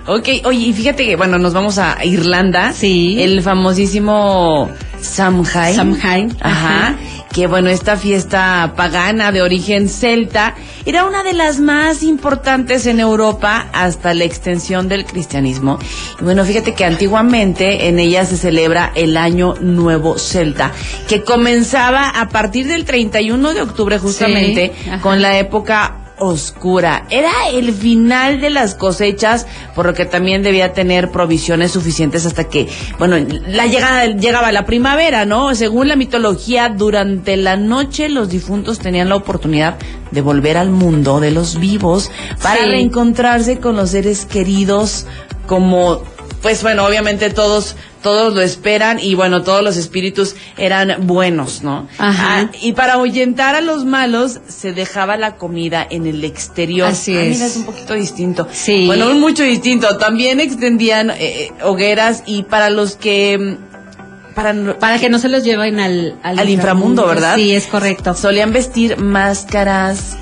Ok, 0.09 0.29
oye, 0.45 0.59
y 0.69 0.73
fíjate 0.73 1.05
que, 1.05 1.17
bueno, 1.17 1.37
nos 1.39 1.53
vamos 1.53 1.79
a 1.79 1.99
Irlanda. 2.05 2.73
Sí. 2.73 3.21
El 3.21 3.43
famosísimo 3.43 4.71
Samhain. 5.01 5.75
Samhain, 5.75 6.37
Ajá. 6.41 6.89
ajá. 6.89 6.97
Que 7.33 7.49
bueno, 7.49 7.69
esta 7.69 7.97
fiesta 7.97 8.73
pagana 8.77 9.31
de 9.31 9.43
origen 9.43 9.89
celta 9.91 10.55
era 10.87 11.05
una 11.05 11.23
de 11.23 11.35
las 11.35 11.61
más 11.61 12.03
importantes 12.03 12.87
en 12.87 12.99
Europa 13.01 13.67
hasta 13.75 14.15
la 14.15 14.25
extensión 14.25 14.89
del 14.89 15.05
cristianismo. 15.05 15.79
Y 16.21 16.25
bueno, 16.25 16.45
fíjate 16.45 16.73
que 16.73 16.85
antiguamente 16.85 17.89
en 17.89 17.99
ella 17.99 18.25
se 18.25 18.37
celebra 18.39 18.91
el 18.95 19.17
Año 19.19 19.55
Nuevo 19.61 20.19
Celta, 20.19 20.71
que 21.09 21.25
comenzaba 21.25 22.09
a 22.09 22.29
partir 22.29 22.69
del 22.69 22.85
31 22.87 23.53
de 23.53 23.61
octubre 23.63 23.99
justamente 23.99 24.73
Sí, 24.85 24.91
con 25.03 25.21
la 25.21 25.37
época 25.39 26.06
oscura. 26.19 27.07
Era 27.11 27.49
el 27.53 27.73
final 27.73 28.41
de 28.41 28.51
las 28.51 28.75
cosechas, 28.75 29.47
por 29.75 29.87
lo 29.87 29.95
que 29.95 30.05
también 30.05 30.43
debía 30.43 30.73
tener 30.73 31.11
provisiones 31.11 31.73
suficientes 31.73 32.27
hasta 32.27 32.45
que, 32.45 32.69
bueno, 32.99 33.17
la 33.47 33.67
llegada 33.67 34.07
llegaba 34.07 34.53
la 34.53 34.65
primavera, 34.67 35.25
¿no? 35.25 35.55
Según 35.55 35.89
la 35.89 35.97
mitología, 35.97 36.69
durante 36.69 37.37
la 37.37 37.57
noche 37.57 38.09
los 38.09 38.29
difuntos 38.29 38.79
tenían 38.79 39.09
la 39.09 39.17
oportunidad 39.17 39.77
de 40.11 40.21
volver 40.21 40.57
al 40.57 40.71
mundo 40.71 41.21
de 41.21 41.31
los 41.31 41.59
vivos 41.59 42.11
para 42.43 42.65
Sí. 42.65 42.71
reencontrarse 42.71 43.59
con 43.59 43.77
los 43.77 43.91
seres 43.91 44.25
queridos 44.25 45.07
como 45.47 46.03
pues 46.43 46.63
bueno, 46.63 46.85
obviamente 46.85 47.31
todos 47.31 47.77
todos 48.03 48.35
lo 48.35 48.41
esperan 48.41 49.01
y 49.01 49.17
bueno, 49.17 49.43
todos 49.43 49.65
los 49.65 49.77
espíritus 49.77 50.37
eran 50.57 51.07
buenos, 51.09 51.63
¿no? 51.65 51.89
Ajá. 51.99 52.41
Ah, 52.43 52.51
y 52.63 52.73
para 52.73 52.93
ahuyentar 52.95 53.57
a 53.57 53.61
los 53.61 53.85
malos 53.85 54.39
se 54.47 54.73
dejaba 54.73 55.17
la 55.17 55.35
comida 55.37 55.85
en 55.91 56.07
el 56.07 56.23
exterior. 56.23 56.87
Así 56.89 57.17
Ah, 57.17 57.23
es. 57.23 57.31
mira, 57.35 57.47
es 57.47 57.57
un 57.57 57.65
poquito 57.65 57.95
distinto. 57.95 58.47
Sí. 58.53 58.87
Bueno, 58.87 59.13
mucho 59.15 59.43
distinto. 59.43 59.97
También 59.99 60.39
extendían 60.39 61.11
eh, 61.11 61.17
eh, 61.21 61.53
hogueras 61.65 62.23
y 62.27 62.45
para 62.45 62.71
los 62.71 62.95
que 62.95 63.39
mm, 63.39 64.35
para 64.37 64.55
Para 64.79 64.99
que 65.01 65.09
no 65.09 65.19
se 65.19 65.29
los 65.29 65.43
lleven 65.43 65.81
al, 65.81 66.17
Al 66.23 66.49
inframundo, 66.49 67.07
¿verdad? 67.09 67.35
Sí, 67.35 67.55
es 67.57 67.67
correcto. 67.67 68.15
solían 68.15 68.53
vestir 68.53 68.99
máscaras 68.99 70.17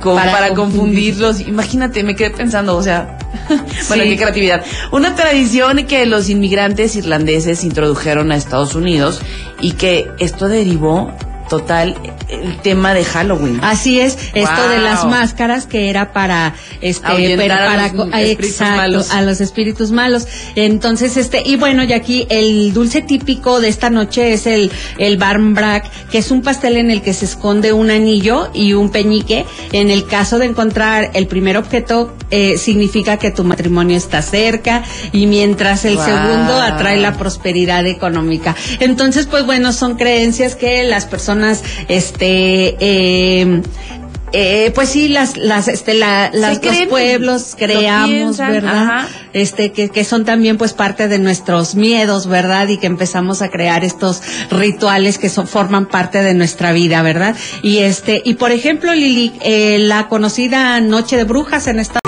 como 0.00 0.14
para, 0.16 0.32
Para 0.32 0.54
confundirlos. 0.54 1.40
Imagínate, 1.40 2.04
me 2.04 2.14
quedé 2.16 2.30
pensando, 2.30 2.74
o 2.76 2.82
sea, 2.82 3.17
bueno, 3.88 4.02
Sí. 4.04 4.10
qué 4.10 4.16
creatividad. 4.16 4.64
Una 4.92 5.14
tradición 5.14 5.86
que 5.86 6.06
los 6.06 6.28
inmigrantes 6.28 6.96
irlandeses 6.96 7.64
introdujeron 7.64 8.32
a 8.32 8.36
Estados 8.36 8.74
Unidos 8.74 9.20
y 9.60 9.72
que 9.72 10.10
esto 10.18 10.48
derivó 10.48 11.12
total 11.48 11.96
el 12.28 12.56
tema 12.58 12.94
de 12.94 13.04
Halloween. 13.04 13.58
Así 13.62 14.00
es, 14.00 14.18
esto 14.34 14.68
de 14.68 14.78
las 14.78 15.04
máscaras 15.06 15.66
que 15.66 15.90
era 15.90 16.12
para 16.12 16.54
este 16.80 17.34
pero 17.36 17.54
a 17.54 17.58
para 17.58 17.92
los 17.92 18.08
exacto, 18.12 18.76
malos. 18.76 19.10
a 19.10 19.22
los 19.22 19.40
espíritus 19.40 19.90
malos. 19.90 20.26
Entonces, 20.54 21.16
este 21.16 21.42
y 21.44 21.56
bueno, 21.56 21.84
y 21.84 21.92
aquí 21.92 22.26
el 22.30 22.72
dulce 22.72 23.02
típico 23.02 23.60
de 23.60 23.68
esta 23.68 23.90
noche 23.90 24.32
es 24.32 24.46
el 24.46 24.70
el 24.98 25.16
barmbrack, 25.16 26.08
que 26.10 26.18
es 26.18 26.30
un 26.30 26.42
pastel 26.42 26.76
en 26.76 26.90
el 26.90 27.02
que 27.02 27.14
se 27.14 27.24
esconde 27.24 27.72
un 27.72 27.90
anillo 27.90 28.50
y 28.54 28.72
un 28.74 28.90
peñique. 28.90 29.46
En 29.72 29.90
el 29.90 30.06
caso 30.06 30.38
de 30.38 30.46
encontrar 30.46 31.10
el 31.14 31.26
primer 31.26 31.56
objeto 31.56 32.14
eh, 32.30 32.58
significa 32.58 33.16
que 33.16 33.30
tu 33.30 33.44
matrimonio 33.44 33.96
está 33.96 34.20
cerca 34.22 34.82
y 35.12 35.26
mientras 35.26 35.84
el 35.84 35.96
Wow. 35.96 36.04
segundo 36.04 36.60
atrae 36.60 36.98
la 36.98 37.16
prosperidad 37.16 37.86
económica. 37.86 38.54
Entonces, 38.80 39.26
pues 39.26 39.44
bueno, 39.46 39.72
son 39.72 39.96
creencias 39.96 40.54
que 40.54 40.84
las 40.84 41.06
personas, 41.06 41.37
este, 41.88 42.76
eh, 42.80 43.62
eh, 44.32 44.72
pues 44.74 44.90
sí, 44.90 45.08
las, 45.08 45.36
las, 45.36 45.68
este, 45.68 45.94
la, 45.94 46.30
las, 46.32 46.62
los 46.62 46.76
pueblos 46.88 47.52
lo 47.52 47.66
creamos, 47.66 48.10
piensan, 48.10 48.52
¿verdad? 48.52 48.82
ajá. 48.82 49.08
Este, 49.32 49.72
que, 49.72 49.88
que 49.88 50.04
son 50.04 50.24
también 50.24 50.58
pues 50.58 50.72
parte 50.72 51.08
de 51.08 51.18
nuestros 51.18 51.74
miedos, 51.74 52.26
¿verdad? 52.26 52.68
Y 52.68 52.78
que 52.78 52.86
empezamos 52.86 53.40
a 53.42 53.48
crear 53.48 53.84
estos 53.84 54.22
rituales 54.50 55.18
que 55.18 55.28
son, 55.28 55.46
forman 55.46 55.86
parte 55.86 56.22
de 56.22 56.34
nuestra 56.34 56.72
vida, 56.72 57.02
¿verdad? 57.02 57.36
Y 57.62 57.78
este, 57.78 58.20
y 58.24 58.34
por 58.34 58.52
ejemplo, 58.52 58.94
Lili, 58.94 59.32
eh, 59.42 59.78
la 59.78 60.08
conocida 60.08 60.80
Noche 60.80 61.16
de 61.16 61.24
Brujas 61.24 61.66
en 61.66 61.78
esta 61.78 61.98
Ok, 62.02 62.07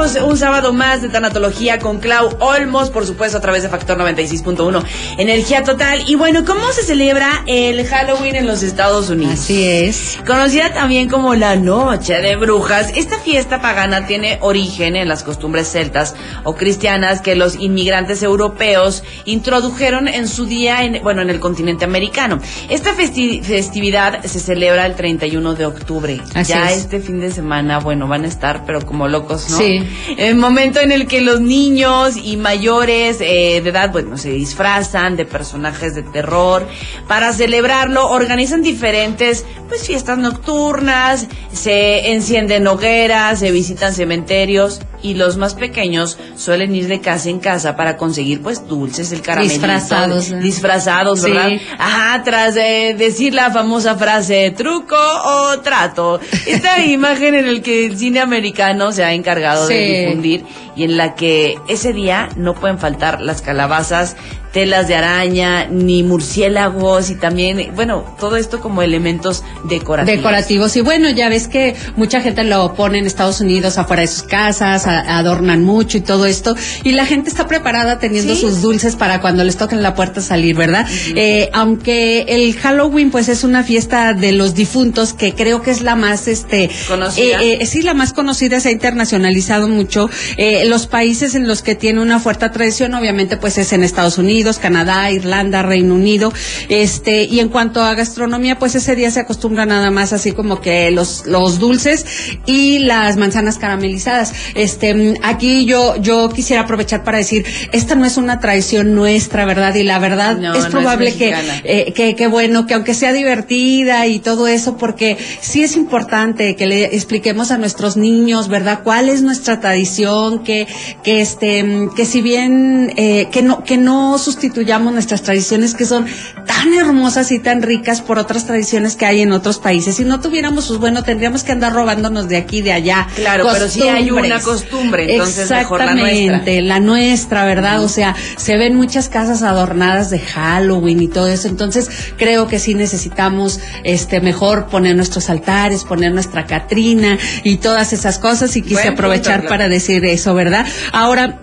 un 0.00 0.36
sábado 0.38 0.72
más 0.72 1.02
de 1.02 1.10
tanatología 1.10 1.78
con 1.78 1.98
Clau 2.00 2.30
Olmos, 2.40 2.88
por 2.88 3.04
supuesto 3.06 3.36
a 3.36 3.40
través 3.42 3.62
de 3.62 3.68
Factor 3.68 3.98
96.1, 3.98 4.82
Energía 5.18 5.62
Total. 5.62 6.00
Y 6.06 6.14
bueno, 6.14 6.44
¿cómo 6.46 6.72
se 6.72 6.82
celebra 6.82 7.42
el 7.46 7.86
Halloween 7.86 8.34
en 8.36 8.46
los 8.46 8.62
Estados 8.62 9.10
Unidos? 9.10 9.34
Así 9.34 9.62
es. 9.68 10.18
Conocida 10.26 10.72
también 10.72 11.10
como 11.10 11.34
la 11.34 11.56
Noche 11.56 12.14
de 12.22 12.36
Brujas, 12.36 12.92
esta 12.96 13.18
fiesta 13.18 13.60
pagana 13.60 14.06
tiene 14.06 14.38
origen 14.40 14.96
en 14.96 15.06
las 15.06 15.22
costumbres 15.22 15.68
celtas 15.70 16.14
o 16.44 16.54
cristianas 16.54 17.20
que 17.20 17.34
los 17.34 17.56
inmigrantes 17.56 18.22
europeos 18.22 19.04
introdujeron 19.26 20.08
en 20.08 20.26
su 20.28 20.46
día, 20.46 20.82
en, 20.82 21.02
bueno, 21.02 21.20
en 21.20 21.28
el 21.28 21.40
continente 21.40 21.84
americano. 21.84 22.38
Esta 22.70 22.94
festi- 22.94 23.42
festividad 23.42 24.22
se 24.24 24.40
celebra 24.40 24.86
el 24.86 24.94
31 24.94 25.54
de 25.54 25.66
octubre. 25.66 26.20
Así 26.34 26.52
ya 26.54 26.70
es. 26.70 26.78
este 26.78 27.00
fin 27.00 27.20
de 27.20 27.30
semana, 27.30 27.78
bueno, 27.80 28.08
van 28.08 28.24
a 28.24 28.28
estar, 28.28 28.64
pero 28.64 28.80
como 28.86 29.06
locos, 29.08 29.50
¿no? 29.50 29.58
Sí. 29.58 29.89
El 30.16 30.36
momento 30.36 30.80
en 30.80 30.92
el 30.92 31.06
que 31.06 31.20
los 31.20 31.40
niños 31.40 32.16
y 32.16 32.36
mayores 32.36 33.18
eh, 33.20 33.60
de 33.62 33.70
edad, 33.70 33.90
bueno, 33.92 34.16
se 34.16 34.30
disfrazan 34.30 35.16
de 35.16 35.24
personajes 35.24 35.94
de 35.94 36.02
terror. 36.02 36.66
Para 37.08 37.32
celebrarlo, 37.32 38.08
organizan 38.08 38.62
diferentes, 38.62 39.44
pues, 39.68 39.86
fiestas 39.86 40.18
nocturnas, 40.18 41.26
se 41.52 42.12
encienden 42.12 42.66
hogueras, 42.66 43.38
se 43.40 43.50
visitan 43.50 43.92
cementerios 43.94 44.80
y 45.02 45.14
los 45.14 45.36
más 45.36 45.54
pequeños 45.54 46.18
suelen 46.36 46.74
ir 46.74 46.86
de 46.88 47.00
casa 47.00 47.30
en 47.30 47.38
casa 47.40 47.76
para 47.76 47.96
conseguir, 47.96 48.42
pues, 48.42 48.66
dulces, 48.68 49.12
el 49.12 49.22
caramelo. 49.22 49.50
Disfrazados, 49.52 50.30
¿eh? 50.30 50.36
Disfrazados, 50.40 51.20
Sí. 51.22 51.30
¿verdad? 51.30 51.50
Ajá, 51.78 52.22
tras 52.22 52.54
de 52.54 52.94
decir 52.98 53.32
la 53.34 53.50
famosa 53.50 53.96
frase 53.96 54.52
truco 54.56 54.96
o 54.96 55.58
trato. 55.60 56.20
Esta 56.46 56.78
imagen 56.84 57.34
en 57.34 57.46
el 57.46 57.62
que 57.62 57.86
el 57.86 57.96
cine 57.98 58.20
americano 58.20 58.92
se 58.92 59.04
ha 59.04 59.12
encargado 59.14 59.66
de 59.66 59.74
Sí. 59.74 59.79
Difundir 59.82 60.44
y 60.76 60.84
en 60.84 60.96
la 60.96 61.14
que 61.14 61.58
ese 61.68 61.92
día 61.92 62.28
no 62.36 62.54
pueden 62.54 62.78
faltar 62.78 63.20
las 63.20 63.42
calabazas, 63.42 64.16
telas 64.52 64.88
de 64.88 64.96
araña, 64.96 65.66
ni 65.66 66.02
murciélagos 66.02 67.10
y 67.10 67.14
también, 67.14 67.72
bueno, 67.74 68.04
todo 68.18 68.36
esto 68.36 68.60
como 68.60 68.82
elementos 68.82 69.44
decorativos. 69.68 70.16
Decorativos. 70.18 70.76
Y 70.76 70.80
bueno, 70.80 71.08
ya 71.10 71.28
ves 71.28 71.46
que 71.48 71.74
mucha 71.96 72.20
gente 72.20 72.42
lo 72.44 72.74
pone 72.74 72.98
en 72.98 73.06
Estados 73.06 73.40
Unidos 73.40 73.78
afuera 73.78 74.02
de 74.02 74.08
sus 74.08 74.22
casas, 74.22 74.86
a- 74.86 75.18
adornan 75.18 75.62
mucho 75.64 75.98
y 75.98 76.00
todo 76.00 76.26
esto. 76.26 76.56
Y 76.82 76.92
la 76.92 77.06
gente 77.06 77.28
está 77.30 77.46
preparada 77.46 77.98
teniendo 77.98 78.34
Sí. 78.34 78.40
sus 78.40 78.62
dulces 78.62 78.96
para 78.96 79.20
cuando 79.20 79.44
les 79.44 79.56
toquen 79.56 79.82
la 79.82 79.94
puerta 79.94 80.20
salir, 80.20 80.56
¿verdad? 80.56 80.86
Eh, 81.14 81.48
aunque 81.52 82.22
el 82.28 82.54
Halloween 82.56 83.10
pues 83.10 83.28
es 83.28 83.44
una 83.44 83.62
fiesta 83.62 84.14
de 84.14 84.32
los 84.32 84.54
difuntos 84.54 85.12
que 85.12 85.34
creo 85.34 85.62
que 85.62 85.70
es 85.70 85.82
la 85.82 85.94
más, 85.96 86.26
este, 86.28 86.70
Conocida. 86.88 87.42
eh, 87.42 87.58
eh, 87.60 87.66
sí, 87.66 87.82
la 87.82 87.94
más 87.94 88.12
conocida, 88.12 88.60
se 88.60 88.68
ha 88.70 88.72
internacionalizado 88.72 89.68
mucho. 89.68 90.08
Eh, 90.36 90.64
los 90.66 90.86
países 90.86 91.34
en 91.34 91.46
los 91.46 91.62
que 91.62 91.74
tiene 91.74 92.00
una 92.00 92.18
fuerte 92.18 92.48
tradición, 92.50 92.94
obviamente, 92.94 93.36
pues 93.36 93.58
es 93.58 93.72
en 93.72 93.84
Estados 93.84 94.18
Unidos, 94.18 94.39
Canadá, 94.58 95.10
Irlanda, 95.10 95.62
Reino 95.62 95.94
Unido. 95.94 96.32
Este, 96.68 97.24
y 97.24 97.40
en 97.40 97.48
cuanto 97.48 97.82
a 97.82 97.94
gastronomía, 97.94 98.58
pues 98.58 98.74
ese 98.74 98.94
día 98.96 99.10
se 99.10 99.20
acostumbra 99.20 99.66
nada 99.66 99.90
más 99.90 100.12
así 100.12 100.32
como 100.32 100.60
que 100.60 100.90
los, 100.90 101.26
los 101.26 101.58
dulces 101.58 102.06
y 102.46 102.80
las 102.80 103.16
manzanas 103.16 103.58
caramelizadas. 103.58 104.32
Este, 104.54 105.14
aquí 105.22 105.64
yo, 105.64 105.96
yo 105.96 106.28
quisiera 106.30 106.62
aprovechar 106.62 107.04
para 107.04 107.18
decir, 107.18 107.44
esta 107.72 107.94
no 107.94 108.04
es 108.04 108.16
una 108.16 108.40
tradición 108.40 108.94
nuestra, 108.94 109.44
¿verdad? 109.44 109.74
Y 109.74 109.82
la 109.82 109.98
verdad 109.98 110.36
No, 110.36 110.52
es 110.54 110.60
no 110.60 110.66
es 110.66 110.70
probable 110.70 111.14
que, 111.14 111.34
eh, 111.64 111.92
que, 111.92 112.14
que 112.14 112.26
bueno, 112.26 112.66
que 112.66 112.74
aunque 112.74 112.94
sea 112.94 113.12
divertida 113.12 114.06
y 114.06 114.18
todo 114.18 114.46
eso, 114.46 114.76
porque 114.76 115.16
sí 115.40 115.62
es 115.62 115.76
importante 115.76 116.56
que 116.56 116.66
le 116.66 116.84
expliquemos 116.96 117.50
a 117.50 117.58
nuestros 117.58 117.96
niños, 117.96 118.48
¿verdad? 118.48 118.80
¿Cuál 118.82 119.08
es 119.08 119.22
nuestra 119.22 119.60
tradición? 119.60 120.42
Que, 120.44 120.66
que 121.02 121.20
este, 121.20 121.88
que 121.96 122.04
si 122.04 122.20
bien, 122.20 122.92
eh, 122.96 123.28
que 123.30 123.42
no, 123.42 123.64
que 123.64 123.76
no 123.76 124.18
sustituyamos 124.30 124.92
nuestras 124.92 125.22
tradiciones 125.22 125.74
que 125.74 125.84
son 125.84 126.06
tan 126.46 126.72
hermosas 126.72 127.32
y 127.32 127.38
tan 127.38 127.62
ricas 127.62 128.00
por 128.00 128.18
otras 128.18 128.46
tradiciones 128.46 128.96
que 128.96 129.06
hay 129.06 129.22
en 129.22 129.32
otros 129.32 129.58
países. 129.58 129.96
Si 129.96 130.04
no 130.04 130.20
tuviéramos, 130.20 130.68
pues 130.68 130.78
bueno, 130.78 131.02
tendríamos 131.02 131.42
que 131.42 131.52
andar 131.52 131.72
robándonos 131.72 132.28
de 132.28 132.36
aquí 132.36 132.58
y 132.58 132.62
de 132.62 132.72
allá. 132.72 133.08
Claro, 133.16 133.48
pero 133.52 133.68
sí 133.68 133.82
hay 133.82 134.10
una 134.10 134.40
costumbre, 134.40 135.10
entonces 135.12 135.50
mejor 135.50 135.80
la 135.80 135.94
nuestra. 135.94 136.10
Exactamente, 136.10 136.60
la 136.62 136.80
nuestra, 136.80 137.44
¿verdad? 137.44 137.82
O 137.82 137.88
sea, 137.88 138.14
se 138.36 138.56
ven 138.56 138.76
muchas 138.76 139.08
casas 139.08 139.42
adornadas 139.42 140.10
de 140.10 140.20
Halloween 140.20 141.02
y 141.02 141.08
todo 141.08 141.26
eso, 141.28 141.48
entonces 141.48 141.90
creo 142.16 142.46
que 142.46 142.58
sí 142.58 142.74
necesitamos 142.74 143.60
este 143.84 144.20
mejor 144.20 144.66
poner 144.66 144.94
nuestros 144.96 145.28
altares, 145.28 145.84
poner 145.84 146.12
nuestra 146.12 146.46
Catrina 146.46 147.18
y 147.42 147.56
todas 147.56 147.92
esas 147.92 148.18
cosas 148.18 148.56
y 148.56 148.62
quise 148.62 148.74
Buen 148.74 148.86
punto, 148.88 149.02
aprovechar 149.02 149.46
para 149.46 149.68
decir 149.68 150.04
eso, 150.04 150.34
¿verdad? 150.34 150.66
Ahora 150.92 151.40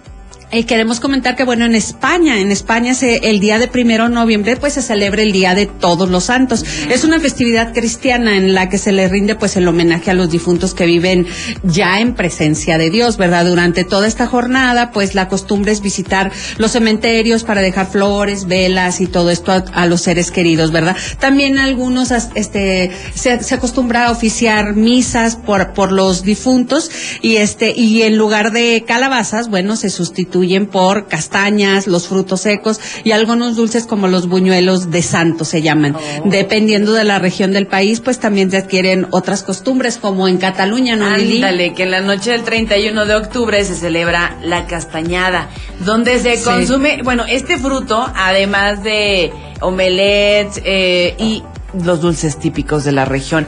eh, 0.50 0.66
queremos 0.66 1.02
comentar 1.02 1.36
que 1.36 1.44
bueno 1.44 1.66
en 1.66 1.76
España, 1.76 2.40
en 2.40 2.54
España 2.54 2.94
se, 2.94 3.18
el 3.30 3.42
día 3.42 3.60
de 3.60 3.68
primero 3.68 4.08
de 4.08 4.16
noviembre 4.16 4.56
pues 4.56 4.76
se 4.76 4.82
celebra 4.82 5.22
el 5.22 5.34
día 5.34 5.56
de 5.56 5.66
todos 5.66 6.10
los 6.10 6.24
santos. 6.24 6.64
Es 6.90 7.04
una 7.04 7.20
festividad 7.20 7.74
cristiana 7.74 8.38
en 8.38 8.54
la 8.54 8.70
que 8.70 8.78
se 8.78 8.94
le 8.94 9.10
rinde 9.10 9.36
pues 9.36 9.58
el 9.58 9.68
homenaje 9.68 10.10
a 10.10 10.14
los 10.14 10.30
difuntos 10.30 10.74
que 10.74 10.86
viven 10.86 11.28
ya 11.64 12.00
en 12.00 12.16
presencia 12.16 12.78
de 12.78 12.90
Dios, 12.90 13.18
¿verdad? 13.18 13.46
Durante 13.46 13.84
toda 13.84 14.08
esta 14.08 14.26
jornada 14.26 14.92
pues 14.92 15.16
la 15.16 15.28
costumbre 15.28 15.74
es 15.74 15.82
visitar 15.82 16.32
los 16.58 16.72
cementerios 16.72 17.44
para 17.44 17.60
dejar 17.60 17.88
flores, 17.88 18.48
velas 18.48 19.02
y 19.02 19.08
todo 19.08 19.32
esto 19.32 19.52
a, 19.52 19.86
los 19.86 20.00
seres 20.00 20.32
queridos, 20.32 20.72
¿verdad? 20.72 20.96
También 21.20 21.60
algunos 21.60 22.12
este 22.12 22.92
se, 23.14 23.44
se 23.44 23.56
acostumbra 23.56 24.08
a 24.08 24.12
oficiar 24.12 24.76
misas 24.78 25.36
por 25.36 25.74
por 25.74 25.92
los 25.92 26.24
difuntos 26.24 26.90
y 27.22 27.36
este 27.36 27.74
y 27.76 28.04
en 28.04 28.18
lugar 28.18 28.54
de 28.54 28.86
calabazas, 28.88 29.50
bueno, 29.50 29.76
se 29.76 29.90
sustituye 29.90 30.37
por 30.70 31.08
castañas, 31.08 31.88
los 31.88 32.08
frutos 32.08 32.42
secos 32.42 32.80
y 33.04 33.12
algunos 33.12 33.56
dulces 33.56 33.86
como 33.86 34.08
los 34.08 34.28
buñuelos 34.28 34.92
de 34.92 35.02
santo 35.02 35.46
se 35.46 35.62
llaman. 35.62 35.96
Oh. 35.96 36.30
Dependiendo 36.30 36.94
de 36.94 37.04
la 37.04 37.20
región 37.20 37.52
del 37.52 37.68
país, 37.68 38.00
pues 38.00 38.20
también 38.20 38.52
se 38.52 38.58
adquieren 38.58 39.08
otras 39.12 39.44
costumbres 39.44 39.98
como 39.98 40.28
en 40.28 40.38
Cataluña, 40.38 40.96
¿no, 40.96 41.06
Ándale, 41.06 41.74
que 41.74 41.84
en 41.84 41.92
la 41.92 42.02
noche 42.02 42.32
del 42.32 42.44
31 42.44 43.06
de 43.06 43.16
octubre 43.16 43.64
se 43.64 43.76
celebra 43.76 44.38
la 44.44 44.68
castañada, 44.68 45.50
donde 45.80 46.20
se 46.20 46.42
consume, 46.44 47.02
bueno, 47.04 47.26
este 47.28 47.58
fruto, 47.58 48.10
además 48.16 48.84
de 48.84 49.32
omelette 49.62 50.62
eh, 50.64 51.16
y 51.18 51.44
los 51.84 52.02
dulces 52.02 52.38
típicos 52.38 52.84
de 52.84 52.92
la 52.92 53.06
región. 53.06 53.48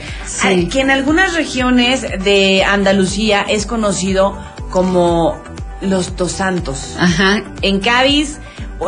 Que 0.72 0.81
en 0.81 0.91
algunas 0.91 1.34
regiones 1.36 2.01
de 2.01 2.63
Andalucía 2.63 3.46
es 3.48 3.65
conocido 3.65 4.38
como 4.69 5.41
los 5.81 6.15
Tosantos. 6.15 6.95
Ajá. 6.98 7.43
En 7.62 7.79
Cádiz, 7.79 8.39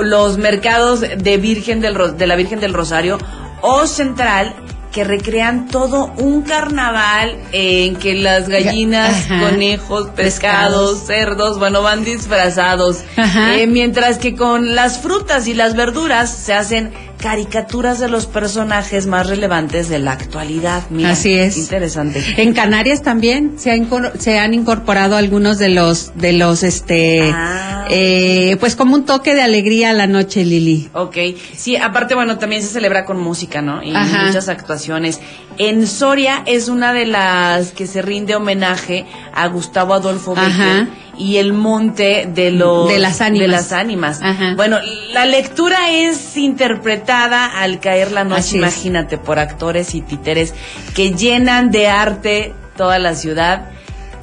los 0.01 0.38
mercados 0.38 1.01
de 1.01 1.38
Virgen 1.38 1.81
del 1.81 2.17
de 2.17 2.27
la 2.27 2.36
Virgen 2.36 2.60
del 2.60 2.74
Rosario 2.74 3.17
o 3.62 3.88
Central 3.88 4.55
que 4.91 5.03
recrean 5.03 5.67
todo 5.67 6.12
un 6.17 6.41
carnaval 6.41 7.38
en 7.51 7.95
que 7.95 8.13
las 8.15 8.50
gallinas, 8.50 9.27
conejos, 9.27 10.10
pescados, 10.10 11.05
cerdos, 11.05 11.60
bueno, 11.60 11.81
van 11.81 12.03
disfrazados. 12.03 13.03
Eh, 13.17 13.67
mientras 13.67 14.17
que 14.17 14.36
con 14.36 14.75
las 14.75 15.00
frutas 15.00 15.48
y 15.48 15.53
las 15.53 15.75
verduras 15.75 16.29
se 16.29 16.53
hacen 16.53 16.91
caricaturas 17.21 18.00
de 18.00 18.10
los 18.10 18.25
personajes 18.25 19.05
más 19.05 19.29
relevantes 19.29 19.88
de 19.88 20.00
la 20.00 20.12
actualidad. 20.12 20.83
Mira, 20.89 21.12
Así 21.12 21.33
es. 21.33 21.57
Interesante. 21.57 22.21
En 22.38 22.53
Canarias 22.53 23.03
también 23.03 23.53
se 23.57 23.71
han, 23.71 23.88
se 24.19 24.39
han 24.39 24.53
incorporado 24.53 25.15
algunos 25.15 25.57
de 25.60 25.69
los, 25.69 26.12
de 26.15 26.33
los, 26.33 26.63
este, 26.63 27.31
ah. 27.33 27.70
Eh, 27.91 28.57
pues 28.60 28.75
como 28.75 28.95
un 28.95 29.05
toque 29.05 29.36
de 29.36 29.41
alegría 29.41 29.89
a 29.89 29.93
la 29.93 30.07
noche, 30.07 30.45
Lili. 30.45 30.89
Ok. 30.93 31.17
Sí, 31.55 31.75
aparte, 31.75 32.15
bueno, 32.15 32.38
también 32.38 32.62
se 32.62 32.69
celebra 32.69 33.05
con 33.05 33.19
música, 33.19 33.62
¿no? 33.62 33.83
Y 33.83 33.91
muchas 33.91 34.50
actuaciones. 34.50 35.19
En 35.57 35.86
Soria 35.86 36.43
es 36.45 36.69
una 36.69 36.93
de 36.93 37.05
las 37.05 37.71
que 37.71 37.86
se 37.88 38.01
rinde 38.01 38.36
homenaje 38.36 39.05
a 39.33 39.48
Gustavo 39.48 39.93
Adolfo 39.93 40.33
Becker 40.33 40.88
y 41.17 41.38
el 41.38 41.53
monte 41.53 42.27
de 42.33 42.51
los 42.51 42.88
de 42.88 43.00
las 43.00 43.21
ánimas. 43.21 43.41
De 43.41 43.48
las 43.48 43.71
ánimas. 43.71 44.21
Bueno, 44.55 44.79
la 45.13 45.25
lectura 45.25 45.91
es 45.91 46.38
interpretada 46.38 47.45
al 47.45 47.79
caer 47.79 48.12
la 48.12 48.24
noche, 48.24 48.57
imagínate, 48.57 49.17
por 49.17 49.38
actores 49.38 49.93
y 49.93 50.01
títeres 50.01 50.53
que 50.95 51.13
llenan 51.13 51.69
de 51.69 51.88
arte 51.88 52.53
toda 52.75 52.98
la 52.98 53.15
ciudad 53.15 53.69